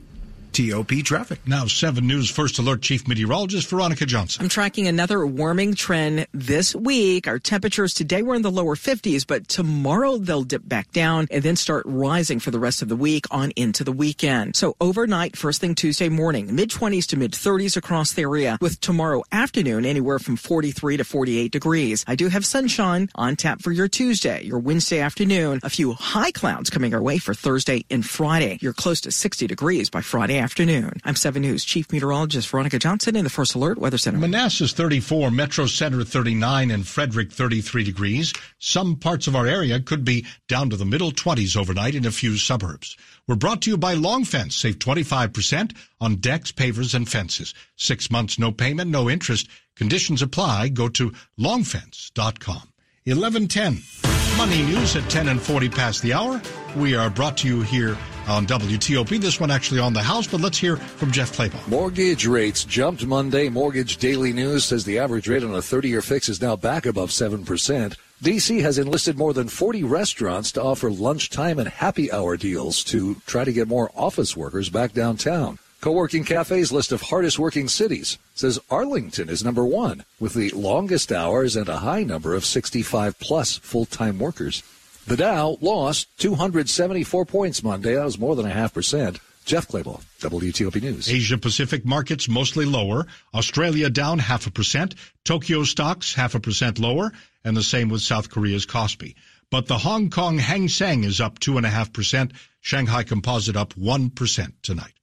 TOP 0.51 1.03
traffic. 1.03 1.39
Now, 1.45 1.65
7 1.65 2.05
News 2.05 2.29
First 2.29 2.59
Alert 2.59 2.81
Chief 2.81 3.07
Meteorologist 3.07 3.69
Veronica 3.69 4.05
Johnson. 4.05 4.43
I'm 4.43 4.49
tracking 4.49 4.87
another 4.87 5.25
warming 5.25 5.75
trend 5.75 6.27
this 6.33 6.75
week. 6.75 7.27
Our 7.27 7.39
temperatures 7.39 7.93
today 7.93 8.21
were 8.21 8.35
in 8.35 8.41
the 8.41 8.51
lower 8.51 8.75
50s, 8.75 9.25
but 9.25 9.47
tomorrow 9.47 10.17
they'll 10.17 10.43
dip 10.43 10.67
back 10.67 10.91
down 10.91 11.27
and 11.31 11.43
then 11.43 11.55
start 11.55 11.83
rising 11.85 12.39
for 12.39 12.51
the 12.51 12.59
rest 12.59 12.81
of 12.81 12.89
the 12.89 12.95
week 12.95 13.25
on 13.31 13.51
into 13.55 13.83
the 13.83 13.91
weekend. 13.91 14.55
So 14.55 14.75
overnight, 14.81 15.37
first 15.37 15.61
thing 15.61 15.75
Tuesday 15.75 16.09
morning, 16.09 16.55
mid 16.55 16.69
20s 16.69 17.05
to 17.07 17.17
mid 17.17 17.33
30s 17.33 17.77
across 17.77 18.13
the 18.13 18.23
area, 18.23 18.57
with 18.61 18.81
tomorrow 18.81 19.23
afternoon 19.31 19.85
anywhere 19.85 20.19
from 20.19 20.35
43 20.35 20.97
to 20.97 21.03
48 21.03 21.51
degrees. 21.51 22.03
I 22.07 22.15
do 22.15 22.27
have 22.27 22.45
sunshine 22.45 23.09
on 23.15 23.35
tap 23.35 23.61
for 23.61 23.71
your 23.71 23.87
Tuesday, 23.87 24.43
your 24.43 24.59
Wednesday 24.59 24.99
afternoon. 24.99 25.59
A 25.63 25.69
few 25.69 25.93
high 25.93 26.31
clouds 26.31 26.69
coming 26.69 26.93
our 26.93 27.01
way 27.01 27.17
for 27.17 27.33
Thursday 27.33 27.85
and 27.89 28.05
Friday. 28.05 28.57
You're 28.61 28.73
close 28.73 29.01
to 29.01 29.11
60 29.11 29.47
degrees 29.47 29.89
by 29.89 30.01
Friday 30.01 30.38
afternoon. 30.39 30.93
I'm 31.03 31.15
7 31.15 31.41
News 31.41 31.63
Chief 31.63 31.91
Meteorologist 31.91 32.49
Veronica 32.49 32.79
Johnson 32.79 33.15
in 33.15 33.23
the 33.23 33.29
First 33.29 33.55
Alert 33.55 33.77
Weather 33.77 33.97
Center. 33.97 34.17
Manassas 34.17 34.73
34, 34.73 35.31
Metro 35.31 35.65
Center 35.65 36.03
39, 36.03 36.71
and 36.71 36.87
Frederick 36.87 37.31
33 37.31 37.83
degrees. 37.83 38.33
Some 38.57 38.95
parts 38.95 39.27
of 39.27 39.35
our 39.35 39.45
area 39.45 39.79
could 39.79 40.03
be 40.03 40.25
down 40.47 40.69
to 40.69 40.77
the 40.77 40.85
middle 40.85 41.11
20s 41.11 41.55
overnight 41.55 41.95
in 41.95 42.05
a 42.05 42.11
few 42.11 42.37
suburbs. 42.37 42.97
We're 43.27 43.35
brought 43.35 43.61
to 43.63 43.69
you 43.69 43.77
by 43.77 43.93
Long 43.93 44.23
Fence. 44.23 44.55
Save 44.55 44.79
25% 44.79 45.75
on 46.01 46.15
decks, 46.15 46.51
pavers, 46.51 46.95
and 46.95 47.07
fences. 47.07 47.53
Six 47.75 48.09
months, 48.09 48.39
no 48.39 48.51
payment, 48.51 48.89
no 48.89 49.09
interest. 49.09 49.47
Conditions 49.75 50.21
apply. 50.21 50.69
Go 50.69 50.89
to 50.89 51.11
longfence.com. 51.39 52.63
1110. 53.05 54.18
Money 54.39 54.63
news 54.63 54.95
at 54.95 55.03
10 55.09 55.27
and 55.27 55.41
40 55.41 55.67
past 55.67 56.01
the 56.01 56.13
hour. 56.13 56.41
We 56.77 56.95
are 56.95 57.09
brought 57.09 57.35
to 57.39 57.47
you 57.49 57.59
here 57.59 57.97
on 58.25 58.47
WTOP. 58.47 59.19
This 59.19 59.37
one 59.37 59.51
actually 59.51 59.81
on 59.81 59.91
the 59.91 60.01
house, 60.01 60.27
but 60.27 60.39
let's 60.39 60.57
hear 60.57 60.77
from 60.77 61.11
Jeff 61.11 61.35
Clabaugh. 61.35 61.67
Mortgage 61.67 62.25
rates 62.25 62.63
jumped 62.63 63.05
Monday. 63.05 63.49
Mortgage 63.49 63.97
Daily 63.97 64.31
News 64.31 64.63
says 64.63 64.85
the 64.85 64.97
average 64.97 65.27
rate 65.27 65.43
on 65.43 65.53
a 65.53 65.61
30 65.61 65.89
year 65.89 66.01
fix 66.01 66.29
is 66.29 66.41
now 66.41 66.55
back 66.55 66.85
above 66.85 67.09
7%. 67.09 67.97
DC 68.23 68.61
has 68.61 68.77
enlisted 68.77 69.17
more 69.17 69.33
than 69.33 69.49
40 69.49 69.83
restaurants 69.83 70.53
to 70.53 70.63
offer 70.63 70.89
lunchtime 70.89 71.59
and 71.59 71.67
happy 71.67 72.09
hour 72.09 72.37
deals 72.37 72.81
to 72.85 73.15
try 73.25 73.43
to 73.43 73.51
get 73.51 73.67
more 73.67 73.91
office 73.93 74.37
workers 74.37 74.69
back 74.69 74.93
downtown. 74.93 75.59
Co-working 75.81 76.25
Cafe's 76.25 76.73
list 76.73 76.91
of 76.91 77.03
hardest 77.03 77.39
working 77.39 77.69
cities 77.69 78.17
says 78.35 78.59
Arlington 78.69 79.29
is 79.29 79.45
number 79.45 79.65
one 79.65 80.03
with 80.19 80.33
the 80.33 80.49
longest 80.49 81.09
hours 81.09 81.55
and 81.55 81.69
a 81.69 81.77
high 81.77 82.03
number 82.03 82.35
of 82.35 82.43
65 82.43 83.17
plus 83.19 83.55
full-time 83.55 84.19
workers. 84.19 84.61
The 85.07 85.15
Dow 85.15 85.57
lost 85.61 86.09
274 86.19 87.25
points 87.25 87.63
Monday. 87.63 87.95
That 87.95 88.03
was 88.03 88.19
more 88.19 88.35
than 88.35 88.45
a 88.45 88.49
half 88.49 88.73
percent. 88.73 89.19
Jeff 89.45 89.69
Clabaugh, 89.69 90.01
WTOP 90.19 90.81
News. 90.81 91.09
Asia 91.09 91.37
Pacific 91.37 91.85
markets 91.85 92.27
mostly 92.27 92.65
lower. 92.65 93.07
Australia 93.33 93.89
down 93.89 94.19
half 94.19 94.47
a 94.47 94.51
percent. 94.51 94.95
Tokyo 95.23 95.63
stocks 95.63 96.13
half 96.13 96.35
a 96.35 96.41
percent 96.41 96.77
lower, 96.77 97.13
and 97.45 97.55
the 97.55 97.63
same 97.63 97.87
with 97.87 98.01
South 98.01 98.29
Korea's 98.29 98.65
Kospi. 98.65 99.15
But 99.49 99.67
the 99.67 99.77
Hong 99.77 100.09
Kong 100.09 100.37
Hang 100.39 100.67
Seng 100.67 101.05
is 101.05 101.21
up 101.21 101.39
two 101.39 101.55
and 101.55 101.65
a 101.65 101.69
half 101.69 101.93
percent. 101.93 102.33
Shanghai 102.59 103.03
Composite 103.03 103.55
up 103.55 103.77
one 103.77 104.09
percent 104.09 104.61
tonight. 104.61 104.98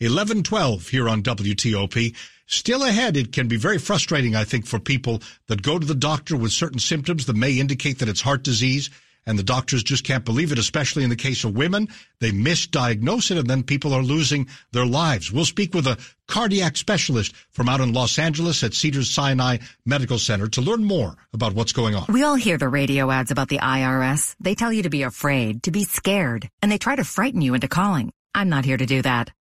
1112 0.00 0.88
here 0.88 1.08
on 1.08 1.22
WTOP. 1.22 2.16
Still 2.46 2.82
ahead, 2.82 3.18
it 3.18 3.32
can 3.32 3.48
be 3.48 3.56
very 3.56 3.78
frustrating, 3.78 4.34
I 4.34 4.44
think, 4.44 4.66
for 4.66 4.78
people 4.78 5.22
that 5.48 5.62
go 5.62 5.78
to 5.78 5.86
the 5.86 5.94
doctor 5.94 6.36
with 6.36 6.52
certain 6.52 6.78
symptoms 6.78 7.26
that 7.26 7.36
may 7.36 7.52
indicate 7.52 7.98
that 7.98 8.08
it's 8.08 8.22
heart 8.22 8.42
disease, 8.42 8.88
and 9.26 9.38
the 9.38 9.42
doctors 9.42 9.82
just 9.82 10.02
can't 10.02 10.24
believe 10.24 10.52
it, 10.52 10.58
especially 10.58 11.04
in 11.04 11.10
the 11.10 11.16
case 11.16 11.44
of 11.44 11.54
women. 11.54 11.86
They 12.18 12.30
misdiagnose 12.30 13.30
it, 13.30 13.36
and 13.36 13.46
then 13.46 13.62
people 13.62 13.92
are 13.92 14.02
losing 14.02 14.48
their 14.72 14.86
lives. 14.86 15.30
We'll 15.30 15.44
speak 15.44 15.74
with 15.74 15.86
a 15.86 15.98
cardiac 16.26 16.78
specialist 16.78 17.34
from 17.50 17.68
out 17.68 17.82
in 17.82 17.92
Los 17.92 18.18
Angeles 18.18 18.64
at 18.64 18.72
Cedars 18.72 19.10
Sinai 19.10 19.58
Medical 19.84 20.18
Center 20.18 20.48
to 20.48 20.62
learn 20.62 20.82
more 20.82 21.16
about 21.34 21.52
what's 21.52 21.72
going 21.72 21.94
on. 21.94 22.06
We 22.08 22.22
all 22.22 22.36
hear 22.36 22.56
the 22.56 22.68
radio 22.68 23.10
ads 23.10 23.30
about 23.30 23.48
the 23.48 23.58
IRS. 23.58 24.34
They 24.40 24.54
tell 24.54 24.72
you 24.72 24.84
to 24.84 24.90
be 24.90 25.02
afraid, 25.02 25.64
to 25.64 25.70
be 25.70 25.84
scared, 25.84 26.48
and 26.62 26.72
they 26.72 26.78
try 26.78 26.96
to 26.96 27.04
frighten 27.04 27.42
you 27.42 27.52
into 27.52 27.68
calling. 27.68 28.10
I'm 28.34 28.48
not 28.48 28.64
here 28.64 28.78
to 28.78 28.86
do 28.86 29.02
that. 29.02 29.30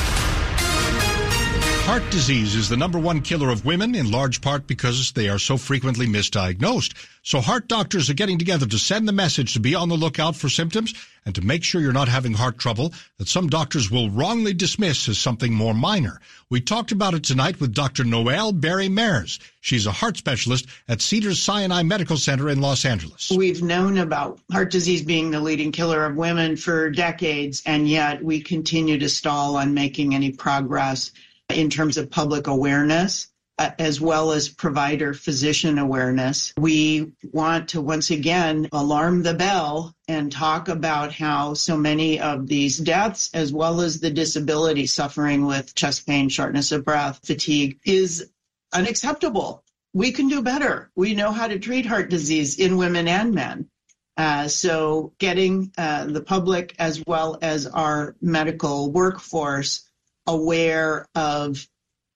Heart 1.93 2.11
disease 2.11 2.55
is 2.55 2.71
the 2.71 2.77
number 2.79 2.99
one 2.99 3.21
killer 3.21 3.51
of 3.51 3.67
women 3.67 3.95
in 3.95 4.11
large 4.11 4.41
part 4.41 4.67
because 4.67 5.13
they 5.13 5.29
are 5.29 5.39
so 5.39 5.59
frequently 5.59 6.07
misdiagnosed. 6.07 6.95
So 7.23 7.43
heart 7.43 7.69
doctors 7.69 8.09
are 8.09 8.15
getting 8.15 8.39
together 8.39 8.65
to 8.65 8.79
send 8.79 9.07
the 9.07 9.13
message 9.13 9.53
to 9.53 9.61
be 9.61 9.75
on 9.75 9.91
the 9.91 9.95
lookout 9.95 10.35
for 10.35 10.49
symptoms 10.49 10.95
and 11.27 11.35
to 11.35 11.43
make 11.43 11.63
sure 11.63 11.83
you're 11.83 11.93
not 11.93 12.09
having 12.09 12.33
heart 12.33 12.57
trouble 12.57 12.95
that 13.19 13.29
some 13.29 13.47
doctors 13.47 13.91
will 13.91 14.09
wrongly 14.09 14.55
dismiss 14.55 15.07
as 15.07 15.19
something 15.19 15.53
more 15.53 15.75
minor. 15.75 16.19
We 16.49 16.63
talked 16.63 16.93
about 16.93 17.13
it 17.13 17.25
tonight 17.25 17.61
with 17.61 17.75
Dr. 17.75 18.05
Noel 18.05 18.55
Bairey 18.55 18.91
Merz. 18.91 19.39
She's 19.61 19.85
a 19.85 19.93
heart 19.93 20.17
specialist 20.17 20.69
at 20.89 21.03
Cedars 21.03 21.43
Sinai 21.43 21.83
Medical 21.83 22.17
Center 22.17 22.49
in 22.49 22.63
Los 22.63 22.87
Angeles. 22.87 23.31
We've 23.37 23.63
known 23.63 23.99
about 23.99 24.41
heart 24.51 24.71
disease 24.71 25.03
being 25.03 25.31
the 25.31 25.41
leading 25.41 25.73
killer 25.73 26.07
of 26.07 26.17
women 26.17 26.57
for 26.57 26.89
decades, 26.89 27.63
and 27.67 27.87
yet 27.87 28.25
we 28.25 28.41
continue 28.41 28.97
to 28.99 29.11
stall 29.11 29.57
on 29.57 29.75
making 29.75 30.15
any 30.15 30.33
progress 30.33 31.11
in 31.53 31.71
terms 31.71 31.97
of 31.97 32.11
public 32.11 32.47
awareness 32.47 33.29
uh, 33.59 33.71
as 33.79 34.01
well 34.01 34.33
as 34.33 34.49
provider 34.49 35.13
physician 35.15 35.79
awareness. 35.79 36.53
We 36.59 37.13
want 37.33 37.69
to 37.71 37.81
once 37.81 38.11
again 38.11 38.69
alarm 38.73 39.23
the 39.23 39.35
bell 39.35 39.95
and 40.09 40.33
talk 40.33 40.69
about 40.69 41.13
how 41.13 41.55
so 41.55 41.77
many 41.77 42.19
of 42.19 42.47
these 42.47 42.79
deaths, 42.79 43.31
as 43.35 43.53
well 43.53 43.81
as 43.81 44.01
the 44.01 44.11
disability 44.11 44.87
suffering 44.87 45.47
with 45.47 45.75
chest 45.75 46.07
pain, 46.07 46.29
shortness 46.29 46.73
of 46.73 46.85
breath, 46.85 47.21
fatigue, 47.25 47.79
is 47.85 48.31
unacceptable. 48.73 49.63
We 49.93 50.13
can 50.13 50.29
do 50.29 50.43
better. 50.43 50.91
We 50.97 51.15
know 51.15 51.31
how 51.31 51.49
to 51.49 51.59
treat 51.59 51.85
heart 51.85 52.09
disease 52.09 52.59
in 52.59 52.79
women 52.79 53.07
and 53.07 53.35
men. 53.35 53.69
Uh, 54.17 54.49
so, 54.49 55.13
getting 55.19 55.73
uh, 55.79 56.07
the 56.07 56.21
public 56.21 56.75
as 56.79 57.03
well 57.07 57.39
as 57.41 57.67
our 57.67 58.15
medical 58.21 58.91
workforce 58.91 59.89
aware 60.27 61.07
of 61.15 61.67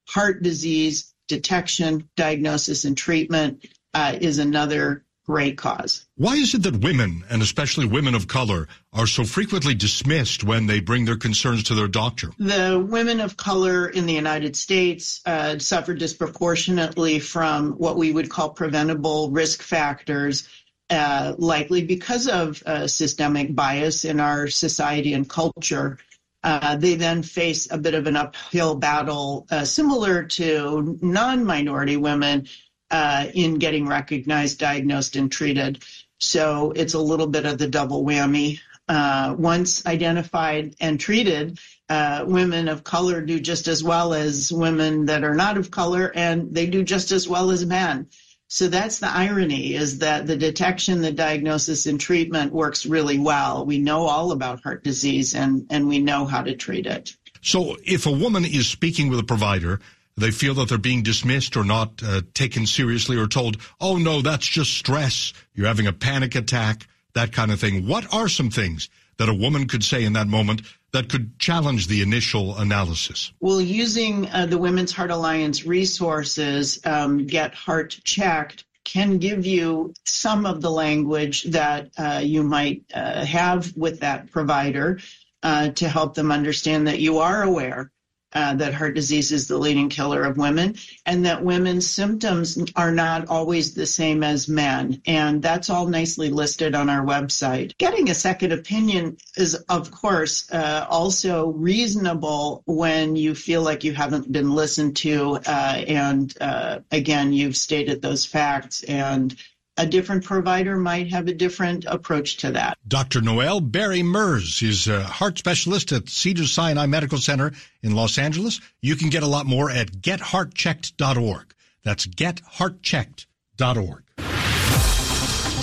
heart 0.08 0.42
disease 0.42 1.12
detection, 1.28 2.08
diagnosis, 2.16 2.84
and 2.84 2.96
treatment 2.96 3.66
uh, 3.94 4.16
is 4.20 4.38
another 4.38 5.04
great 5.26 5.58
cause. 5.58 6.06
Why 6.16 6.34
is 6.34 6.54
it 6.54 6.62
that 6.62 6.76
women, 6.76 7.24
and 7.28 7.42
especially 7.42 7.86
women 7.86 8.14
of 8.14 8.28
color, 8.28 8.68
are 8.92 9.08
so 9.08 9.24
frequently 9.24 9.74
dismissed 9.74 10.44
when 10.44 10.66
they 10.66 10.78
bring 10.78 11.04
their 11.04 11.16
concerns 11.16 11.64
to 11.64 11.74
their 11.74 11.88
doctor? 11.88 12.30
The 12.38 12.84
women 12.88 13.20
of 13.20 13.36
color 13.36 13.88
in 13.88 14.06
the 14.06 14.12
United 14.12 14.54
States 14.54 15.20
uh, 15.26 15.58
suffer 15.58 15.94
disproportionately 15.94 17.18
from 17.18 17.72
what 17.72 17.96
we 17.96 18.12
would 18.12 18.30
call 18.30 18.50
preventable 18.50 19.30
risk 19.30 19.62
factors. 19.62 20.48
Uh, 20.88 21.34
likely 21.38 21.82
because 21.84 22.28
of 22.28 22.62
uh, 22.64 22.86
systemic 22.86 23.52
bias 23.52 24.04
in 24.04 24.20
our 24.20 24.46
society 24.46 25.14
and 25.14 25.28
culture. 25.28 25.98
Uh, 26.46 26.76
they 26.76 26.94
then 26.94 27.24
face 27.24 27.68
a 27.72 27.76
bit 27.76 27.94
of 27.94 28.06
an 28.06 28.14
uphill 28.14 28.76
battle, 28.76 29.48
uh, 29.50 29.64
similar 29.64 30.22
to 30.22 30.96
non 31.02 31.44
minority 31.44 31.96
women 31.96 32.46
uh, 32.88 33.26
in 33.34 33.56
getting 33.56 33.88
recognized, 33.88 34.60
diagnosed, 34.60 35.16
and 35.16 35.32
treated. 35.32 35.82
So 36.20 36.72
it's 36.76 36.94
a 36.94 37.00
little 37.00 37.26
bit 37.26 37.46
of 37.46 37.58
the 37.58 37.66
double 37.66 38.04
whammy. 38.04 38.60
Uh, 38.88 39.34
once 39.36 39.84
identified 39.86 40.76
and 40.78 41.00
treated, 41.00 41.58
uh, 41.88 42.24
women 42.28 42.68
of 42.68 42.84
color 42.84 43.20
do 43.20 43.40
just 43.40 43.66
as 43.66 43.82
well 43.82 44.14
as 44.14 44.52
women 44.52 45.06
that 45.06 45.24
are 45.24 45.34
not 45.34 45.56
of 45.56 45.72
color, 45.72 46.12
and 46.14 46.54
they 46.54 46.66
do 46.66 46.84
just 46.84 47.10
as 47.10 47.28
well 47.28 47.50
as 47.50 47.66
men. 47.66 48.06
So 48.48 48.68
that's 48.68 49.00
the 49.00 49.10
irony 49.10 49.74
is 49.74 49.98
that 49.98 50.26
the 50.26 50.36
detection, 50.36 51.00
the 51.00 51.10
diagnosis, 51.10 51.86
and 51.86 52.00
treatment 52.00 52.52
works 52.52 52.86
really 52.86 53.18
well. 53.18 53.66
We 53.66 53.78
know 53.78 54.02
all 54.02 54.30
about 54.30 54.62
heart 54.62 54.84
disease 54.84 55.34
and, 55.34 55.66
and 55.68 55.88
we 55.88 55.98
know 55.98 56.26
how 56.26 56.42
to 56.42 56.54
treat 56.54 56.86
it. 56.86 57.12
So 57.42 57.76
if 57.84 58.06
a 58.06 58.10
woman 58.10 58.44
is 58.44 58.68
speaking 58.68 59.08
with 59.08 59.18
a 59.18 59.24
provider, 59.24 59.80
they 60.16 60.30
feel 60.30 60.54
that 60.54 60.68
they're 60.68 60.78
being 60.78 61.02
dismissed 61.02 61.56
or 61.56 61.64
not 61.64 62.02
uh, 62.02 62.22
taken 62.34 62.66
seriously 62.66 63.16
or 63.16 63.26
told, 63.26 63.58
oh 63.80 63.98
no, 63.98 64.22
that's 64.22 64.46
just 64.46 64.74
stress. 64.74 65.32
You're 65.54 65.66
having 65.66 65.86
a 65.86 65.92
panic 65.92 66.34
attack, 66.34 66.86
that 67.14 67.32
kind 67.32 67.50
of 67.50 67.60
thing. 67.60 67.86
What 67.86 68.12
are 68.14 68.28
some 68.28 68.50
things 68.50 68.88
that 69.18 69.28
a 69.28 69.34
woman 69.34 69.66
could 69.66 69.82
say 69.82 70.04
in 70.04 70.12
that 70.14 70.26
moment 70.26 70.62
that 70.92 71.08
could 71.08 71.38
challenge 71.38 71.88
the 71.88 72.02
initial 72.02 72.56
analysis? 72.56 73.32
Well, 73.40 73.60
using 73.60 74.28
uh, 74.30 74.46
the 74.46 74.58
Women's 74.58 74.92
Heart 74.92 75.10
Alliance 75.10 75.66
resources, 75.66 76.80
um, 76.84 77.26
Get 77.26 77.54
Heart 77.54 77.98
Checked, 78.04 78.64
can 78.84 79.18
give 79.18 79.44
you 79.44 79.92
some 80.04 80.46
of 80.46 80.62
the 80.62 80.70
language 80.70 81.42
that 81.44 81.90
uh, 81.98 82.20
you 82.22 82.42
might 82.42 82.84
uh, 82.94 83.24
have 83.24 83.76
with 83.76 84.00
that 84.00 84.30
provider 84.30 85.00
uh, 85.42 85.70
to 85.70 85.88
help 85.88 86.14
them 86.14 86.30
understand 86.30 86.86
that 86.86 87.00
you 87.00 87.18
are 87.18 87.42
aware 87.42 87.90
uh, 88.36 88.52
that 88.54 88.74
heart 88.74 88.94
disease 88.94 89.32
is 89.32 89.48
the 89.48 89.56
leading 89.56 89.88
killer 89.88 90.22
of 90.22 90.36
women, 90.36 90.74
and 91.06 91.24
that 91.24 91.42
women's 91.42 91.88
symptoms 91.88 92.58
are 92.76 92.92
not 92.92 93.28
always 93.28 93.72
the 93.72 93.86
same 93.86 94.22
as 94.22 94.46
men. 94.46 95.00
And 95.06 95.42
that's 95.42 95.70
all 95.70 95.86
nicely 95.86 96.28
listed 96.28 96.74
on 96.74 96.90
our 96.90 97.02
website. 97.02 97.76
Getting 97.78 98.10
a 98.10 98.14
second 98.14 98.52
opinion 98.52 99.16
is, 99.38 99.54
of 99.54 99.90
course, 99.90 100.52
uh, 100.52 100.86
also 100.90 101.48
reasonable 101.52 102.62
when 102.66 103.16
you 103.16 103.34
feel 103.34 103.62
like 103.62 103.84
you 103.84 103.94
haven't 103.94 104.30
been 104.30 104.52
listened 104.54 104.96
to. 104.98 105.38
Uh, 105.46 105.84
and 105.88 106.34
uh, 106.38 106.80
again, 106.90 107.32
you've 107.32 107.56
stated 107.56 108.02
those 108.02 108.26
facts 108.26 108.82
and 108.82 109.34
a 109.76 109.86
different 109.86 110.24
provider 110.24 110.76
might 110.76 111.08
have 111.10 111.28
a 111.28 111.34
different 111.34 111.84
approach 111.86 112.38
to 112.38 112.50
that. 112.52 112.78
Dr. 112.88 113.20
Noel 113.20 113.60
Bairey 113.60 114.02
Merz 114.02 114.62
is 114.62 114.88
a 114.88 115.04
heart 115.04 115.38
specialist 115.38 115.92
at 115.92 116.08
Cedars 116.08 116.50
Sinai 116.52 116.86
Medical 116.86 117.18
Center 117.18 117.52
in 117.82 117.94
Los 117.94 118.18
Angeles. 118.18 118.60
You 118.80 118.96
can 118.96 119.10
get 119.10 119.22
a 119.22 119.28
lot 119.28 119.46
more 119.46 119.70
at 119.70 119.92
getheartchecked.org. 119.92 121.54
That's 121.84 122.06
getheartchecked.org. 122.06 124.05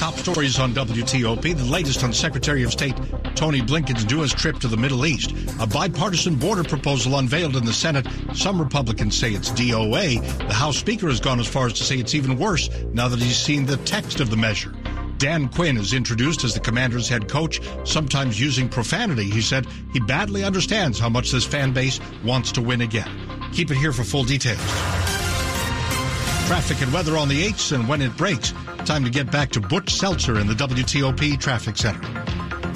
Top 0.04 0.16
stories 0.16 0.60
on 0.60 0.74
WTOP. 0.74 1.56
The 1.56 1.64
latest 1.64 2.04
on 2.04 2.12
Secretary 2.12 2.62
of 2.64 2.74
State 2.74 2.98
Tony 3.36 3.62
Blinken's 3.62 4.06
newest 4.12 4.38
trip 4.38 4.60
to 4.60 4.68
the 4.68 4.76
Middle 4.76 5.06
East. 5.06 5.32
A 5.62 5.66
bipartisan 5.66 6.36
border 6.36 6.66
proposal 6.66 7.20
unveiled 7.20 7.56
in 7.56 7.64
the 7.64 7.72
Senate. 7.72 8.06
Some 8.34 8.60
Republicans 8.60 9.18
say 9.18 9.32
it's 9.32 9.52
DOA. 9.52 10.20
The 10.40 10.54
House 10.54 10.76
Speaker 10.76 11.08
has 11.08 11.22
gone 11.22 11.40
as 11.40 11.48
far 11.48 11.68
as 11.68 11.74
to 11.74 11.86
say 11.86 12.00
it's 12.00 12.16
even 12.16 12.38
worse 12.38 12.70
now 12.92 13.08
that 13.08 13.22
he's 13.22 13.38
seen 13.38 13.66
the 13.66 13.78
text 13.78 14.20
of 14.20 14.30
the 14.30 14.36
measure. 14.36 14.74
Dan 15.20 15.48
Quinn 15.48 15.78
is 15.78 15.94
introduced 15.94 16.44
as 16.44 16.54
the 16.54 16.60
commander's 16.60 17.08
head 17.08 17.30
coach, 17.30 17.62
sometimes 17.86 18.38
using 18.38 18.68
profanity. 18.68 19.30
He 19.30 19.42
said 19.42 19.66
he 19.94 20.02
badly 20.02 20.44
understands 20.44 21.00
how 21.00 21.08
much 21.08 21.32
this 21.32 21.46
fan 21.46 21.72
base 21.72 22.02
wants 22.26 22.52
to 22.52 22.62
win 22.62 22.82
again. 22.82 23.10
Keep 23.54 23.72
it 23.72 23.78
here 23.78 23.94
for 23.94 24.04
full 24.04 24.26
details. 24.26 24.60
Traffic 26.46 26.82
and 26.82 26.92
weather 26.92 27.16
on 27.16 27.30
the 27.30 27.48
8s 27.48 27.72
and 27.72 27.88
when 27.88 28.02
it 28.02 28.18
breaks. 28.18 28.54
Time 28.86 29.06
to 29.06 29.10
get 29.10 29.32
back 29.32 29.50
to 29.52 29.62
Butch 29.62 29.94
Seltzer 29.94 30.40
in 30.40 30.48
the 30.48 30.54
WTOP 30.54 31.40
Traffic 31.40 31.78
Center. 31.78 32.02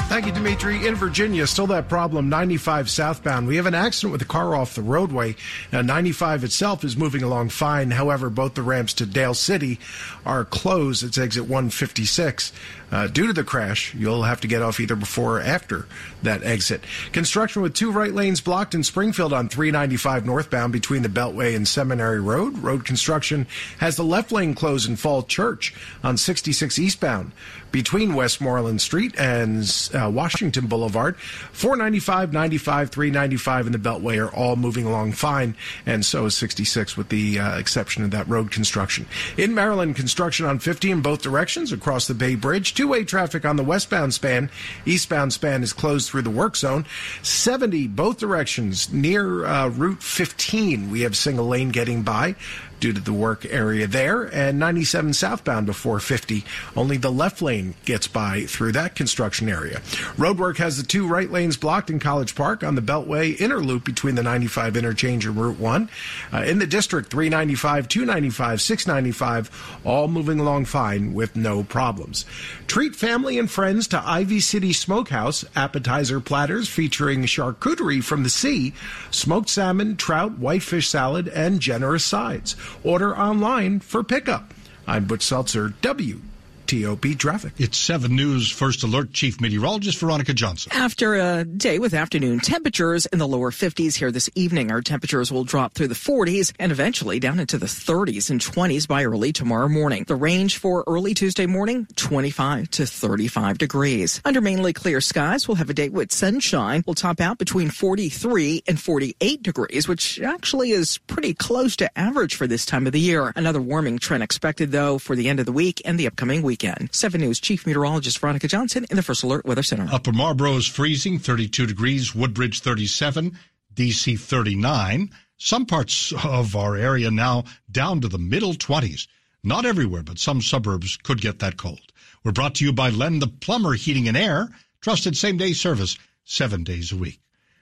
Thank 0.07 0.25
you, 0.25 0.31
Dimitri. 0.31 0.87
In 0.87 0.95
Virginia, 0.95 1.45
still 1.45 1.67
that 1.67 1.89
problem, 1.89 2.29
95 2.29 2.89
southbound. 2.89 3.45
We 3.45 3.57
have 3.57 3.65
an 3.65 3.75
accident 3.75 4.13
with 4.13 4.21
a 4.21 4.25
car 4.25 4.55
off 4.55 4.73
the 4.73 4.81
roadway. 4.81 5.35
Now, 5.73 5.81
95 5.81 6.45
itself 6.45 6.85
is 6.85 6.95
moving 6.95 7.23
along 7.23 7.49
fine. 7.49 7.91
However, 7.91 8.29
both 8.29 8.53
the 8.53 8.61
ramps 8.61 8.93
to 8.95 9.05
Dale 9.05 9.33
City 9.33 9.81
are 10.25 10.45
closed. 10.45 11.03
It's 11.03 11.17
exit 11.17 11.43
156. 11.43 12.53
Uh, 12.91 13.07
due 13.07 13.27
to 13.27 13.33
the 13.33 13.43
crash, 13.43 13.93
you'll 13.95 14.23
have 14.23 14.39
to 14.41 14.47
get 14.47 14.61
off 14.61 14.79
either 14.79 14.95
before 14.95 15.39
or 15.39 15.41
after 15.41 15.85
that 16.23 16.43
exit. 16.43 16.81
Construction 17.11 17.61
with 17.61 17.73
two 17.73 17.91
right 17.91 18.13
lanes 18.13 18.39
blocked 18.39 18.73
in 18.73 18.83
Springfield 18.83 19.33
on 19.33 19.49
395 19.49 20.25
northbound 20.25 20.71
between 20.71 21.01
the 21.01 21.09
Beltway 21.09 21.55
and 21.55 21.67
Seminary 21.67 22.21
Road. 22.21 22.57
Road 22.59 22.85
construction 22.85 23.45
has 23.79 23.95
the 23.97 24.03
left 24.03 24.31
lane 24.31 24.53
closed 24.53 24.87
in 24.87 24.95
Fall 24.95 25.23
Church 25.23 25.75
on 26.03 26.17
66 26.17 26.79
eastbound 26.79 27.31
between 27.71 28.13
Westmoreland 28.13 28.81
Street 28.81 29.13
and 29.19 29.89
uh, 29.93 30.09
Washington 30.09 30.67
Boulevard. 30.67 31.17
495, 31.17 32.33
95, 32.33 32.89
395 32.89 33.67
in 33.67 33.71
the 33.71 33.77
Beltway 33.77 34.25
are 34.25 34.33
all 34.33 34.55
moving 34.55 34.85
along 34.85 35.11
fine, 35.11 35.55
and 35.85 36.05
so 36.05 36.25
is 36.25 36.35
66 36.35 36.95
with 36.97 37.09
the 37.09 37.39
uh, 37.39 37.57
exception 37.57 38.03
of 38.03 38.11
that 38.11 38.27
road 38.27 38.51
construction. 38.51 39.05
In 39.37 39.53
Maryland, 39.53 39.95
construction 39.95 40.45
on 40.45 40.59
50 40.59 40.91
in 40.91 41.01
both 41.01 41.21
directions 41.21 41.71
across 41.71 42.07
the 42.07 42.13
Bay 42.13 42.35
Bridge. 42.35 42.73
Two 42.77 42.89
way 42.89 43.03
traffic 43.03 43.43
on 43.43 43.55
the 43.55 43.63
westbound 43.63 44.13
span. 44.13 44.51
Eastbound 44.85 45.33
span 45.33 45.63
is 45.63 45.73
closed 45.73 46.11
through 46.11 46.21
the 46.21 46.29
work 46.29 46.55
zone. 46.55 46.85
70 47.23 47.87
both 47.87 48.19
directions 48.19 48.93
near 48.93 49.47
uh, 49.47 49.69
Route 49.69 50.03
15. 50.03 50.91
We 50.91 51.01
have 51.01 51.17
single 51.17 51.47
lane 51.47 51.69
getting 51.69 52.03
by 52.03 52.35
due 52.79 52.93
to 52.93 53.01
the 53.01 53.13
work 53.13 53.45
area 53.45 53.87
there, 53.87 54.23
and 54.23 54.59
97 54.59 55.13
southbound 55.13 55.65
before 55.65 55.99
50. 55.99 56.43
Only 56.75 56.97
the 56.97 57.11
left 57.11 57.41
lane 57.41 57.75
gets 57.85 58.07
by 58.07 58.45
through 58.45 58.73
that 58.73 58.95
construction 58.95 59.49
area. 59.49 59.79
Roadwork 60.17 60.57
has 60.57 60.77
the 60.77 60.83
two 60.83 61.07
right 61.07 61.29
lanes 61.29 61.57
blocked 61.57 61.89
in 61.89 61.99
College 61.99 62.35
Park 62.35 62.63
on 62.63 62.75
the 62.75 62.81
Beltway 62.81 63.39
inner 63.39 63.59
loop 63.59 63.83
between 63.83 64.15
the 64.15 64.23
95 64.23 64.77
interchange 64.77 65.25
and 65.25 65.35
Route 65.35 65.59
1. 65.59 65.89
Uh, 66.33 66.37
in 66.43 66.59
the 66.59 66.67
district, 66.67 67.09
395, 67.09 67.87
295, 67.87 68.61
695, 68.61 69.79
all 69.83 70.07
moving 70.07 70.39
along 70.39 70.65
fine 70.65 71.13
with 71.13 71.35
no 71.35 71.63
problems. 71.63 72.25
Treat 72.67 72.95
family 72.95 73.37
and 73.39 73.49
friends 73.49 73.87
to 73.87 74.03
Ivy 74.05 74.39
City 74.39 74.73
Smokehouse 74.73 75.45
appetizer 75.55 76.19
platters 76.19 76.69
featuring 76.69 77.23
charcuterie 77.23 78.03
from 78.03 78.23
the 78.23 78.29
sea, 78.29 78.73
smoked 79.11 79.49
salmon, 79.49 79.95
trout, 79.95 80.37
whitefish 80.37 80.87
salad, 80.87 81.27
and 81.27 81.59
generous 81.59 82.03
sides. 82.03 82.55
Order 82.83 83.17
online 83.17 83.79
for 83.79 84.03
pickup. 84.03 84.53
I'm 84.87 85.05
Butch 85.05 85.23
Seltzer, 85.23 85.73
W. 85.81 86.21
TOP 86.67 87.17
traffic. 87.17 87.53
It's 87.57 87.77
7 87.77 88.13
News 88.13 88.51
First 88.51 88.83
Alert 88.83 89.13
Chief 89.13 89.39
Meteorologist 89.39 89.99
Veronica 89.99 90.33
Johnson. 90.33 90.71
After 90.75 91.15
a 91.15 91.45
day 91.45 91.79
with 91.79 91.93
afternoon 91.93 92.41
temperatures 92.41 93.05
in 93.05 93.19
the 93.19 93.27
lower 93.27 93.51
50s 93.51 93.95
here 93.95 94.11
this 94.11 94.29
evening, 94.35 94.69
our 94.69 94.81
temperatures 94.81 95.31
will 95.31 95.45
drop 95.45 95.73
through 95.73 95.87
the 95.87 95.95
40s 95.95 96.51
and 96.59 96.71
eventually 96.73 97.19
down 97.19 97.39
into 97.39 97.57
the 97.57 97.67
30s 97.67 98.29
and 98.29 98.41
20s 98.41 98.85
by 98.85 99.05
early 99.05 99.31
tomorrow 99.31 99.69
morning. 99.69 100.03
The 100.05 100.15
range 100.15 100.57
for 100.57 100.83
early 100.87 101.13
Tuesday 101.13 101.45
morning, 101.45 101.87
25 101.95 102.69
to 102.71 102.85
35 102.85 103.57
degrees. 103.57 104.21
Under 104.25 104.41
mainly 104.41 104.73
clear 104.73 104.99
skies, 104.99 105.47
we'll 105.47 105.55
have 105.55 105.69
a 105.69 105.73
day 105.73 105.87
with 105.87 106.11
sunshine. 106.11 106.83
We'll 106.85 106.95
top 106.95 107.21
out 107.21 107.37
between 107.37 107.69
43 107.69 108.63
and 108.67 108.77
48 108.77 109.41
degrees, 109.41 109.87
which 109.87 110.19
actually 110.19 110.71
is 110.71 110.97
pretty 110.97 111.33
close 111.33 111.77
to 111.77 111.97
average 111.97 112.35
for 112.35 112.45
this 112.45 112.65
time 112.65 112.85
of 112.87 112.91
the 112.91 112.99
year. 112.99 113.31
Another 113.37 113.61
warming 113.61 113.99
trend 113.99 114.21
expected, 114.21 114.73
though, 114.73 114.97
for 114.97 115.15
the 115.15 115.29
end 115.29 115.39
of 115.39 115.45
the 115.45 115.53
week 115.53 115.81
and 115.85 115.97
the 115.97 116.07
upcoming 116.07 116.41
week 116.41 116.56
weekend. 116.57 116.89
7 116.93 117.21
News 117.21 117.39
Chief 117.39 117.65
Meteorologist 117.67 118.17
Veronica 118.17 118.47
Johnson 118.47 118.85
in 118.89 118.95
the 118.95 119.03
First 119.03 119.23
Alert 119.23 119.45
Weather 119.45 119.63
Center. 119.63 119.87
Upper 119.91 120.11
Marlboro 120.11 120.55
is 120.55 120.67
freezing, 120.67 121.19
32 121.19 121.67
degrees. 121.67 122.15
Woodbridge, 122.15 122.61
37. 122.61 123.37
DC, 123.75 124.19
39. 124.19 125.11
Some 125.37 125.65
parts 125.67 126.11
of 126.23 126.55
our 126.55 126.75
area 126.75 127.11
now 127.11 127.43
down 127.71 128.01
to 128.01 128.07
the 128.07 128.17
middle 128.17 128.53
20s. 128.53 129.07
Not 129.43 129.65
everywhere, 129.65 130.01
but 130.01 130.17
some 130.17 130.41
suburbs 130.41 130.97
could 130.97 131.21
get 131.21 131.39
that 131.39 131.57
cold. 131.57 131.93
We're 132.23 132.31
brought 132.31 132.55
to 132.55 132.65
you 132.65 132.73
by 132.73 132.89
Len 132.89 133.19
the 133.19 133.27
Plumber 133.27 133.73
Heating 133.73 134.07
and 134.07 134.17
Air. 134.17 134.49
Trusted 134.81 135.15
same 135.15 135.37
day 135.37 135.53
service, 135.53 135.95
seven 136.23 136.63
days 136.63 136.91
a 136.91 136.97
week. 136.97 137.19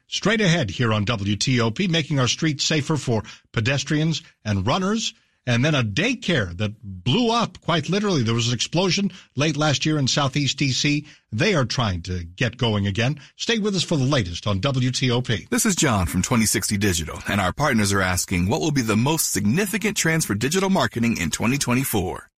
Straight 0.07 0.39
ahead 0.39 0.69
here 0.69 0.93
on 0.93 1.05
WTOP, 1.05 1.89
making 1.89 2.19
our 2.19 2.27
streets 2.29 2.63
safer 2.63 2.95
for 2.95 3.23
pedestrians 3.51 4.21
and 4.45 4.65
runners 4.65 5.13
and 5.47 5.63
then 5.63 5.75
a 5.75 5.83
daycare 5.83 6.55
that 6.57 6.73
blew 6.81 7.31
up 7.31 7.61
quite 7.61 7.89
literally. 7.89 8.23
There 8.23 8.33
was 8.33 8.47
an 8.47 8.53
explosion 8.53 9.11
late 9.35 9.57
last 9.57 9.85
year 9.85 9.99
in 9.99 10.07
Southeast 10.07 10.57
DC. 10.57 11.05
They 11.31 11.53
are 11.53 11.65
trying 11.65 12.01
to 12.03 12.23
get 12.23 12.57
going 12.57 12.87
again. 12.87 13.19
Stay 13.35 13.59
with 13.59 13.75
us 13.75 13.83
for 13.83 13.97
the 13.97 14.03
latest 14.05 14.47
on 14.47 14.59
WTOP. 14.59 15.49
This 15.49 15.65
is 15.65 15.75
John 15.75 16.07
from 16.07 16.21
2060 16.21 16.77
Digital, 16.77 17.19
and 17.27 17.39
our 17.39 17.53
partners 17.53 17.93
are 17.93 18.01
asking 18.01 18.47
what 18.47 18.61
will 18.61 18.71
be 18.71 18.81
the 18.81 18.97
most 18.97 19.31
significant 19.31 19.97
trends 19.97 20.25
for 20.25 20.35
digital 20.35 20.69
marketing 20.69 21.17
in 21.17 21.29
2024. 21.29 22.29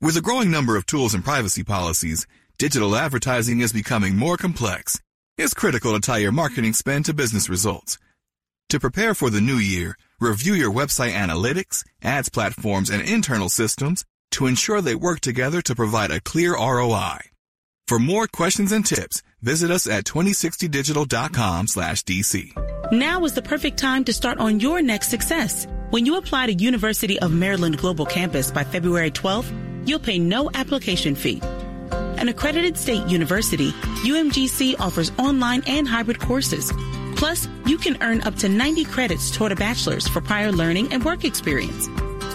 With 0.00 0.16
a 0.16 0.20
growing 0.20 0.50
number 0.50 0.76
of 0.76 0.86
tools 0.86 1.14
and 1.14 1.24
privacy 1.24 1.64
policies, 1.64 2.26
digital 2.56 2.96
advertising 2.96 3.60
is 3.60 3.72
becoming 3.72 4.16
more 4.16 4.36
complex. 4.36 5.00
It's 5.36 5.54
critical 5.54 5.92
to 5.92 6.00
tie 6.00 6.18
your 6.18 6.32
marketing 6.32 6.72
spend 6.72 7.04
to 7.04 7.14
business 7.14 7.48
results. 7.48 7.98
To 8.70 8.80
prepare 8.80 9.14
for 9.14 9.30
the 9.30 9.40
new 9.40 9.56
year, 9.56 9.96
review 10.20 10.54
your 10.54 10.72
website 10.72 11.12
analytics, 11.12 11.84
ads 12.02 12.28
platforms, 12.28 12.90
and 12.90 13.02
internal 13.02 13.48
systems 13.48 14.04
to 14.32 14.46
ensure 14.46 14.80
they 14.80 14.94
work 14.94 15.20
together 15.20 15.62
to 15.62 15.74
provide 15.74 16.10
a 16.10 16.20
clear 16.20 16.54
ROI. 16.54 17.18
For 17.86 17.98
more 17.98 18.26
questions 18.26 18.72
and 18.72 18.84
tips, 18.84 19.22
visit 19.40 19.70
us 19.70 19.86
at 19.86 20.04
2060digital.com 20.04 21.66
slash 21.68 22.04
DC. 22.04 22.92
Now 22.92 23.24
is 23.24 23.34
the 23.34 23.42
perfect 23.42 23.78
time 23.78 24.04
to 24.04 24.12
start 24.12 24.38
on 24.38 24.60
your 24.60 24.82
next 24.82 25.08
success. 25.08 25.66
When 25.90 26.04
you 26.04 26.16
apply 26.16 26.46
to 26.46 26.54
University 26.54 27.18
of 27.20 27.32
Maryland 27.32 27.78
Global 27.78 28.04
Campus 28.04 28.50
by 28.50 28.64
February 28.64 29.10
12th, 29.10 29.88
you'll 29.88 29.98
pay 29.98 30.18
no 30.18 30.50
application 30.52 31.14
fee. 31.14 31.40
An 31.92 32.28
accredited 32.28 32.76
state 32.76 33.06
university, 33.06 33.70
UMGC 34.02 34.74
offers 34.80 35.12
online 35.18 35.62
and 35.66 35.88
hybrid 35.88 36.18
courses 36.18 36.72
Plus, 37.18 37.48
you 37.66 37.76
can 37.78 38.00
earn 38.00 38.20
up 38.22 38.36
to 38.36 38.48
90 38.48 38.84
credits 38.84 39.32
toward 39.32 39.50
a 39.50 39.56
bachelor's 39.56 40.06
for 40.06 40.20
prior 40.20 40.52
learning 40.52 40.92
and 40.92 41.04
work 41.04 41.24
experience. 41.24 41.88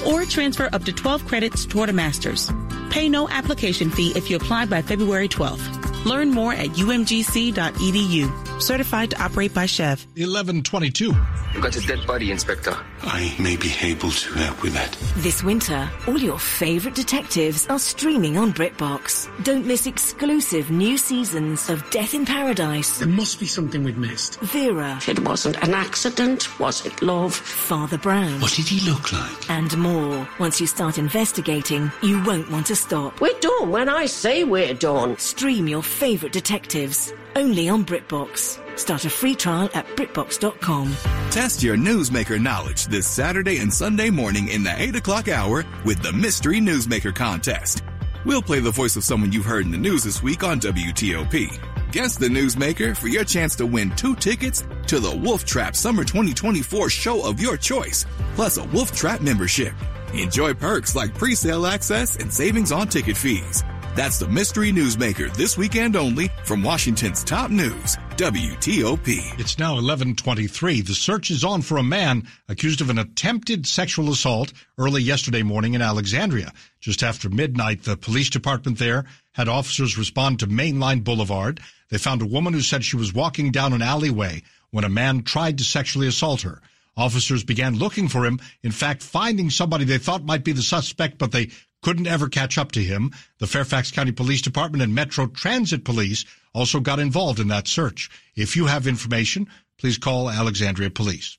Or 0.06 0.26
transfer 0.26 0.70
up 0.74 0.84
to 0.84 0.92
12 0.92 1.26
credits 1.26 1.66
toward 1.66 1.88
a 1.88 1.94
master's. 1.94 2.52
Pay 2.90 3.08
no 3.08 3.30
application 3.30 3.90
fee 3.90 4.12
if 4.16 4.30
you 4.30 4.36
apply 4.36 4.66
by 4.66 4.82
February 4.82 5.30
12th. 5.30 5.83
Learn 6.06 6.32
more 6.32 6.54
at 6.54 6.70
umgc.edu. 6.72 8.62
Certified 8.62 9.12
to 9.12 9.22
operate 9.22 9.54
by 9.54 9.66
SCHEV. 9.66 10.06
1122. 10.16 11.14
You've 11.54 11.62
got 11.62 11.76
a 11.76 11.82
dead 11.82 12.06
body, 12.08 12.32
Inspector. 12.32 12.76
I 13.04 13.36
may 13.40 13.56
be 13.58 13.72
able 13.82 14.10
to 14.10 14.34
help 14.34 14.64
with 14.64 14.74
that. 14.74 14.98
This 15.18 15.44
winter, 15.44 15.88
all 16.08 16.18
your 16.18 16.40
favourite 16.40 16.96
detectives 16.96 17.68
are 17.68 17.78
streaming 17.78 18.38
on 18.38 18.54
BritBox. 18.54 19.44
Don't 19.44 19.66
miss 19.66 19.86
exclusive 19.86 20.72
new 20.72 20.98
seasons 20.98 21.70
of 21.70 21.88
Death 21.92 22.14
in 22.16 22.26
Paradise. 22.26 22.98
There 23.00 23.08
must 23.08 23.40
be 23.40 23.46
something 23.46 23.84
we've 23.84 23.98
missed. 23.98 24.40
Vera. 24.40 25.00
It 25.08 25.20
wasn't 25.20 25.62
an 25.64 25.74
accident, 25.76 26.60
was 26.60 26.86
it, 26.86 27.02
love? 27.04 27.36
Father 27.36 27.98
Brown. 28.00 28.42
What 28.42 28.54
did 28.54 28.68
he 28.68 28.90
look 28.90 29.12
like? 29.14 29.50
And 29.50 29.78
more. 29.78 30.28
Once 30.40 30.60
you 30.60 30.66
start 30.66 30.98
investigating, 30.98 31.92
you 32.02 32.24
won't 32.24 32.50
want 32.50 32.66
to 32.68 32.76
stop. 32.76 33.22
We're 33.22 33.40
done 33.40 33.70
when 33.70 33.90
I 33.90 34.08
say 34.08 34.44
we're 34.44 34.74
done. 34.74 35.18
Stream 35.18 35.68
your 35.68 35.84
favourite 35.94 36.34
detectives. 36.34 37.14
Only 37.36 37.70
on 37.70 37.86
BritBox. 37.86 38.60
Start 38.78 39.06
a 39.06 39.10
free 39.10 39.36
trial 39.36 39.70
at 39.74 39.86
BritBox.com. 39.96 40.96
Test 41.30 41.64
your 41.64 41.78
newsmaker 41.78 42.42
knowledge 42.42 42.88
this 42.88 43.08
Saturday 43.08 43.60
and 43.60 43.74
Sunday 43.74 44.10
morning 44.10 44.50
in 44.50 44.64
the 44.64 44.74
8 44.76 44.96
o'clock 44.96 45.28
hour 45.28 45.64
with 45.86 46.02
the 46.02 46.12
Mystery 46.12 46.60
Newsmaker 46.60 47.14
Contest. 47.14 47.84
We'll 48.26 48.42
play 48.42 48.60
the 48.60 48.72
voice 48.72 48.96
of 48.96 49.04
someone 49.04 49.32
you've 49.32 49.46
heard 49.46 49.66
in 49.66 49.72
the 49.72 49.78
news 49.78 50.04
this 50.04 50.24
week 50.24 50.44
on 50.44 50.60
WTOP. 50.60 51.92
Guess 51.92 52.18
the 52.18 52.28
newsmaker 52.28 52.98
for 52.98 53.08
your 53.08 53.24
chance 53.24 53.56
to 53.58 53.66
win 53.66 53.92
two 53.96 54.16
tickets 54.16 54.66
to 54.88 55.00
the 55.00 55.16
Wolf 55.16 55.46
Trap 55.46 55.76
Summer 55.76 56.04
2024 56.04 56.90
show 56.90 57.28
of 57.28 57.40
your 57.40 57.56
choice, 57.56 58.06
plus 58.36 58.58
a 58.58 58.64
Wolf 58.66 58.92
Trap 58.96 59.22
membership. 59.22 59.74
Enjoy 60.14 60.54
perks 60.54 60.96
like 60.96 61.14
pre-sale 61.14 61.66
access 61.68 62.16
and 62.16 62.34
savings 62.34 62.72
on 62.72 62.88
ticket 62.88 63.18
fees. 63.18 63.64
That's 63.96 64.18
the 64.18 64.28
Mystery 64.28 64.72
Newsmaker 64.72 65.32
this 65.36 65.56
weekend 65.56 65.96
only 65.96 66.32
from 66.46 66.64
Washington's 66.64 67.24
top 67.24 67.52
news, 67.52 67.96
WTOP. 68.16 69.40
It's 69.40 69.60
now 69.60 69.76
1123. 69.76 70.82
The 70.82 70.96
search 70.96 71.30
is 71.30 71.44
on 71.44 71.62
for 71.62 71.78
a 71.78 71.84
man 71.84 72.28
accused 72.50 72.82
of 72.82 72.90
an 72.90 72.98
attempted 72.98 73.68
sexual 73.68 74.10
assault 74.10 74.52
early 74.80 75.04
yesterday 75.04 75.44
morning 75.44 75.76
in 75.76 75.84
Alexandria. 75.84 76.52
Just 76.80 77.04
after 77.04 77.30
midnight, 77.30 77.84
the 77.84 77.96
police 77.96 78.32
department 78.32 78.80
there 78.80 79.06
had 79.34 79.48
officers 79.48 79.96
respond 79.96 80.40
to 80.40 80.48
Mainline 80.48 81.04
Boulevard. 81.04 81.60
They 81.90 82.00
found 82.00 82.24
a 82.24 82.28
woman 82.28 82.54
who 82.54 82.62
said 82.62 82.84
she 82.84 82.98
was 82.98 83.14
walking 83.14 83.52
down 83.52 83.74
an 83.74 83.84
alleyway 83.84 84.42
when 84.72 84.86
a 84.86 84.90
man 84.90 85.22
tried 85.22 85.60
to 85.60 85.64
sexually 85.64 86.08
assault 86.08 86.42
her. 86.42 86.64
Officers 86.98 87.44
began 87.44 87.78
looking 87.78 88.08
for 88.08 88.26
him, 88.26 88.40
in 88.64 88.72
fact, 88.72 89.04
finding 89.04 89.52
somebody 89.52 89.86
they 89.86 90.00
thought 90.00 90.26
might 90.26 90.44
be 90.44 90.52
the 90.52 90.64
suspect, 90.64 91.20
but 91.20 91.32
they 91.32 91.52
couldn't 91.84 92.08
ever 92.08 92.28
catch 92.28 92.58
up 92.58 92.72
to 92.72 92.84
him. 92.84 93.12
The 93.38 93.48
Fairfax 93.48 93.92
County 93.92 94.12
Police 94.12 94.42
Department 94.42 94.82
and 94.82 94.96
Metro 94.96 95.28
Transit 95.28 95.86
Police 95.86 96.26
also 96.54 96.80
got 96.80 97.00
involved 97.00 97.40
in 97.40 97.50
that 97.50 97.68
search. 97.68 98.10
If 98.36 98.56
you 98.56 98.66
have 98.66 98.88
information, 98.88 99.48
please 99.78 99.98
call 99.98 100.30
Alexandria 100.30 100.90
Police. 100.90 101.38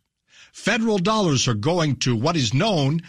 Federal 0.52 0.98
dollars 0.98 1.48
are 1.48 1.54
going 1.54 1.96
to 1.96 2.14
what 2.14 2.36
is 2.36 2.54
known 2.54 3.00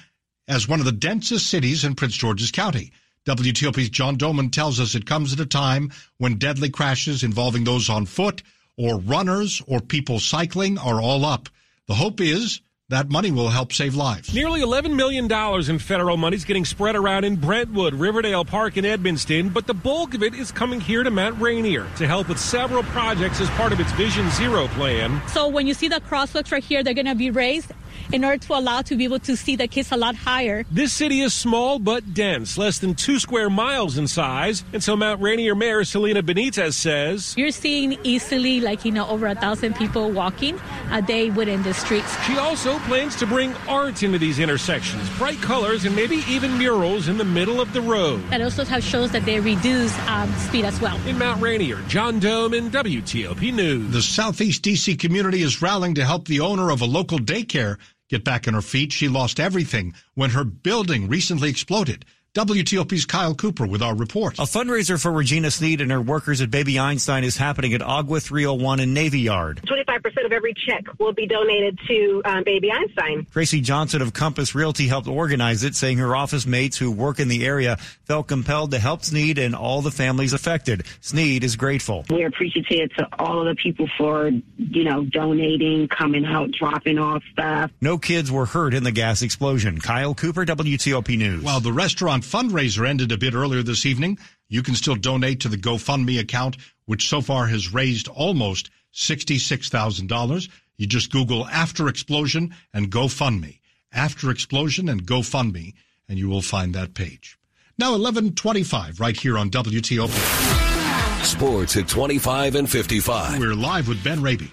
as 0.47 0.67
one 0.67 0.79
of 0.79 0.85
the 0.85 0.91
densest 0.91 1.47
cities 1.47 1.83
in 1.83 1.95
Prince 1.95 2.15
George's 2.15 2.51
County. 2.51 2.91
WTOP's 3.25 3.89
John 3.89 4.17
Domen 4.17 4.51
tells 4.51 4.79
us 4.79 4.95
it 4.95 5.05
comes 5.05 5.33
at 5.33 5.39
a 5.39 5.45
time 5.45 5.91
when 6.17 6.37
deadly 6.37 6.69
crashes 6.69 7.23
involving 7.23 7.63
those 7.63 7.89
on 7.89 8.05
foot 8.05 8.43
or 8.77 8.99
runners 8.99 9.61
or 9.67 9.79
people 9.79 10.19
cycling 10.19 10.77
are 10.77 11.01
all 11.01 11.25
up. 11.25 11.49
The 11.87 11.95
hope 11.95 12.21
is 12.21 12.61
that 12.89 13.09
money 13.09 13.31
will 13.31 13.49
help 13.49 13.73
save 13.73 13.95
lives. 13.95 14.31
Nearly 14.31 14.61
$11 14.61 14.95
million 14.95 15.25
in 15.67 15.79
federal 15.79 16.17
money 16.17 16.35
is 16.35 16.45
getting 16.45 16.65
spread 16.65 16.95
around 16.95 17.23
in 17.23 17.35
Brentwood, 17.35 17.95
Riverdale 17.95 18.45
Park, 18.45 18.77
and 18.77 18.85
Edmonston, 18.85 19.51
but 19.51 19.65
the 19.65 19.73
bulk 19.73 20.13
of 20.13 20.21
it 20.21 20.35
is 20.35 20.51
coming 20.51 20.79
here 20.79 21.01
to 21.01 21.09
Mount 21.09 21.41
Rainier 21.41 21.87
to 21.97 22.05
help 22.05 22.29
with 22.29 22.37
several 22.37 22.83
projects 22.83 23.41
as 23.41 23.49
part 23.51 23.73
of 23.73 23.79
its 23.79 23.91
Vision 23.93 24.29
Zero 24.29 24.67
plan. 24.69 25.19
So 25.29 25.47
when 25.47 25.65
you 25.65 25.73
see 25.73 25.87
the 25.87 25.99
crosswalks 26.01 26.51
right 26.51 26.63
here, 26.63 26.83
they're 26.83 26.93
going 26.93 27.07
to 27.07 27.15
be 27.15 27.31
raised 27.31 27.71
in 28.15 28.23
order 28.23 28.37
to 28.37 28.53
allow 28.53 28.81
to 28.81 28.95
be 28.95 29.03
able 29.03 29.19
to 29.19 29.35
see 29.35 29.57
the 29.57 29.67
kids 29.67 29.91
a 29.91 29.97
lot 29.97 30.15
higher. 30.15 30.63
This 30.71 30.93
city 30.93 31.19
is 31.19 31.33
small 31.33 31.79
but 31.79 32.13
dense, 32.13 32.57
less 32.57 32.79
than 32.79 32.95
two 32.95 33.19
square 33.19 33.49
miles 33.49 33.97
in 33.97 34.07
size. 34.07 34.63
And 34.71 34.81
so 34.81 34.95
Mount 34.95 35.21
Rainier 35.21 35.53
Mayor 35.53 35.83
Celina 35.83 36.23
Benitez 36.23 36.75
says 36.75 37.35
You're 37.37 37.51
seeing 37.51 37.99
easily 38.03 38.61
like, 38.61 38.85
you 38.85 38.93
know, 38.93 39.05
over 39.09 39.27
a 39.27 39.35
thousand 39.35 39.75
people 39.75 40.11
walking 40.11 40.57
a 40.91 41.01
day 41.01 41.29
within 41.29 41.61
the 41.63 41.73
streets. 41.73 42.17
She 42.23 42.37
also 42.37 42.79
plans 42.79 43.17
to 43.17 43.27
bring 43.27 43.53
art 43.67 44.01
into 44.01 44.17
these 44.17 44.39
intersections, 44.39 45.09
bright 45.17 45.41
colors 45.41 45.83
and 45.83 45.93
maybe 45.93 46.23
even 46.29 46.57
murals 46.57 47.09
in 47.09 47.17
the 47.17 47.25
middle 47.25 47.59
of 47.59 47.73
the 47.73 47.81
road. 47.81 48.23
That 48.29 48.41
also 48.41 48.63
shows 48.79 49.11
that 49.11 49.25
they 49.25 49.41
reduce 49.41 49.93
um, 50.07 50.33
speed 50.35 50.63
as 50.63 50.79
well. 50.79 50.97
In 51.05 51.17
Mount 51.17 51.41
Rainier, 51.41 51.81
John 51.89 52.21
Domen 52.21 52.69
WTOP 52.69 53.53
News. 53.53 53.91
The 53.91 54.01
Southeast 54.01 54.63
DC 54.63 54.97
community 54.97 55.41
is 55.41 55.61
rallying 55.61 55.95
to 55.95 56.05
help 56.05 56.29
the 56.29 56.39
owner 56.39 56.71
of 56.71 56.79
a 56.79 56.85
local 56.85 57.19
daycare 57.19 57.77
get 58.09 58.23
back 58.23 58.47
on 58.47 58.53
her 58.53 58.61
feet. 58.61 58.91
She 58.91 59.07
lost 59.07 59.39
everything 59.39 59.93
when 60.13 60.31
her 60.31 60.43
building 60.43 61.07
recently 61.07 61.49
exploded. 61.49 62.05
WTOP's 62.35 63.05
Kyle 63.05 63.33
Cooper 63.33 63.65
with 63.65 63.81
our 63.81 63.95
report. 63.95 64.37
A 64.39 64.41
fundraiser 64.41 65.01
for 65.01 65.09
Regina 65.09 65.49
Sneed 65.49 65.79
and 65.79 65.89
her 65.89 66.01
workers 66.01 66.41
at 66.41 66.51
Baby 66.51 66.77
Einstein 66.77 67.23
is 67.23 67.37
happening 67.37 67.73
at 67.73 67.81
Agua 67.81 68.19
301 68.19 68.81
in 68.81 68.93
Navy 68.93 69.21
Yard. 69.21 69.61
25% 69.63 70.25
of 70.25 70.33
every 70.33 70.53
check 70.53 70.83
will 70.99 71.13
be 71.13 71.27
donated 71.27 71.79
to 71.87 72.21
um, 72.25 72.43
Baby 72.43 72.73
Einstein. 72.73 73.25
Tracy 73.31 73.61
Johnson 73.61 74.01
of 74.01 74.11
Compass 74.11 74.53
Realty 74.53 74.85
helped 74.85 75.07
organize 75.07 75.63
it, 75.63 75.75
saying 75.75 75.99
her 75.99 76.13
office 76.13 76.45
mates 76.45 76.77
who 76.77 76.91
work 76.91 77.21
in 77.21 77.29
the 77.29 77.45
area 77.45 77.77
felt 78.03 78.27
compelled 78.27 78.71
to 78.71 78.79
help 78.79 79.05
Sneed 79.05 79.37
and 79.37 79.55
all 79.55 79.81
the 79.81 79.89
families 79.89 80.33
affected. 80.33 80.83
Sneed 80.99 81.41
is 81.41 81.55
grateful. 81.55 82.03
We're 82.09 82.27
appreciative 82.27 82.93
to 82.97 83.07
all 83.17 83.47
of 83.47 83.55
the 83.55 83.55
people 83.55 83.87
for, 83.97 84.29
you 84.57 84.83
know, 84.83 85.05
donating, 85.05 85.87
coming 85.87 86.25
out, 86.25 86.51
dropping 86.51 86.99
off 86.99 87.23
stuff. 87.31 87.71
No 87.79 87.97
kids 87.97 88.29
were 88.29 88.45
hurt 88.45 88.73
in 88.73 88.83
the 88.83 88.91
gas 88.91 89.21
explosion. 89.21 89.79
Kyle 89.79 90.13
Cooper, 90.13 90.45
WTOP 90.45 91.17
News. 91.17 91.41
While 91.41 91.61
the 91.61 91.71
restaurant 91.71 92.24
fundraiser 92.25 92.87
ended 92.87 93.11
a 93.11 93.17
bit 93.17 93.33
earlier 93.33 93.63
this 93.63 93.85
evening, 93.85 94.17
you 94.47 94.61
can 94.61 94.75
still 94.75 94.95
donate 94.95 95.39
to 95.41 95.49
the 95.49 95.57
GoFundMe 95.57 96.19
account, 96.19 96.57
which 96.85 97.07
so 97.07 97.21
far 97.21 97.47
has 97.47 97.73
raised 97.73 98.07
almost 98.07 98.69
$66,000. 98.93 100.49
You 100.77 100.87
just 100.87 101.11
Google 101.11 101.47
after 101.47 101.87
explosion 101.87 102.53
and 102.73 102.91
GoFundMe. 102.91 103.59
After 103.93 104.29
explosion 104.29 104.89
and 104.89 105.05
GoFundMe, 105.05 105.73
and 106.09 106.19
you 106.19 106.27
will 106.27 106.41
find 106.41 106.75
that 106.75 106.93
page. 106.93 107.37
Now 107.77 107.91
1125 107.91 108.99
right 108.99 109.17
here 109.17 109.37
on 109.37 109.49
WTOP. 109.49 111.23
Sports 111.25 111.77
at 111.77 111.87
25 111.87 112.55
and 112.55 112.69
55. 112.69 113.39
We're 113.39 113.55
live 113.55 113.87
with 113.87 114.03
Ben 114.03 114.21
Raby. 114.21 114.49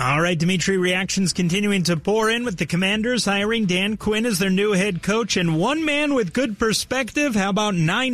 All 0.00 0.20
right, 0.20 0.38
Dimitri, 0.38 0.76
reactions 0.76 1.32
continuing 1.32 1.82
to 1.84 1.96
pour 1.96 2.30
in 2.30 2.44
with 2.44 2.56
the 2.56 2.66
Commanders 2.66 3.24
hiring 3.24 3.66
Dan 3.66 3.96
Quinn 3.96 4.26
as 4.26 4.38
their 4.38 4.48
new 4.48 4.70
head 4.70 5.02
coach 5.02 5.36
and 5.36 5.58
one 5.58 5.84
man 5.84 6.14
with 6.14 6.32
good 6.32 6.56
perspective. 6.56 7.34
How 7.34 7.50
about 7.50 7.74
nine? 7.74 8.06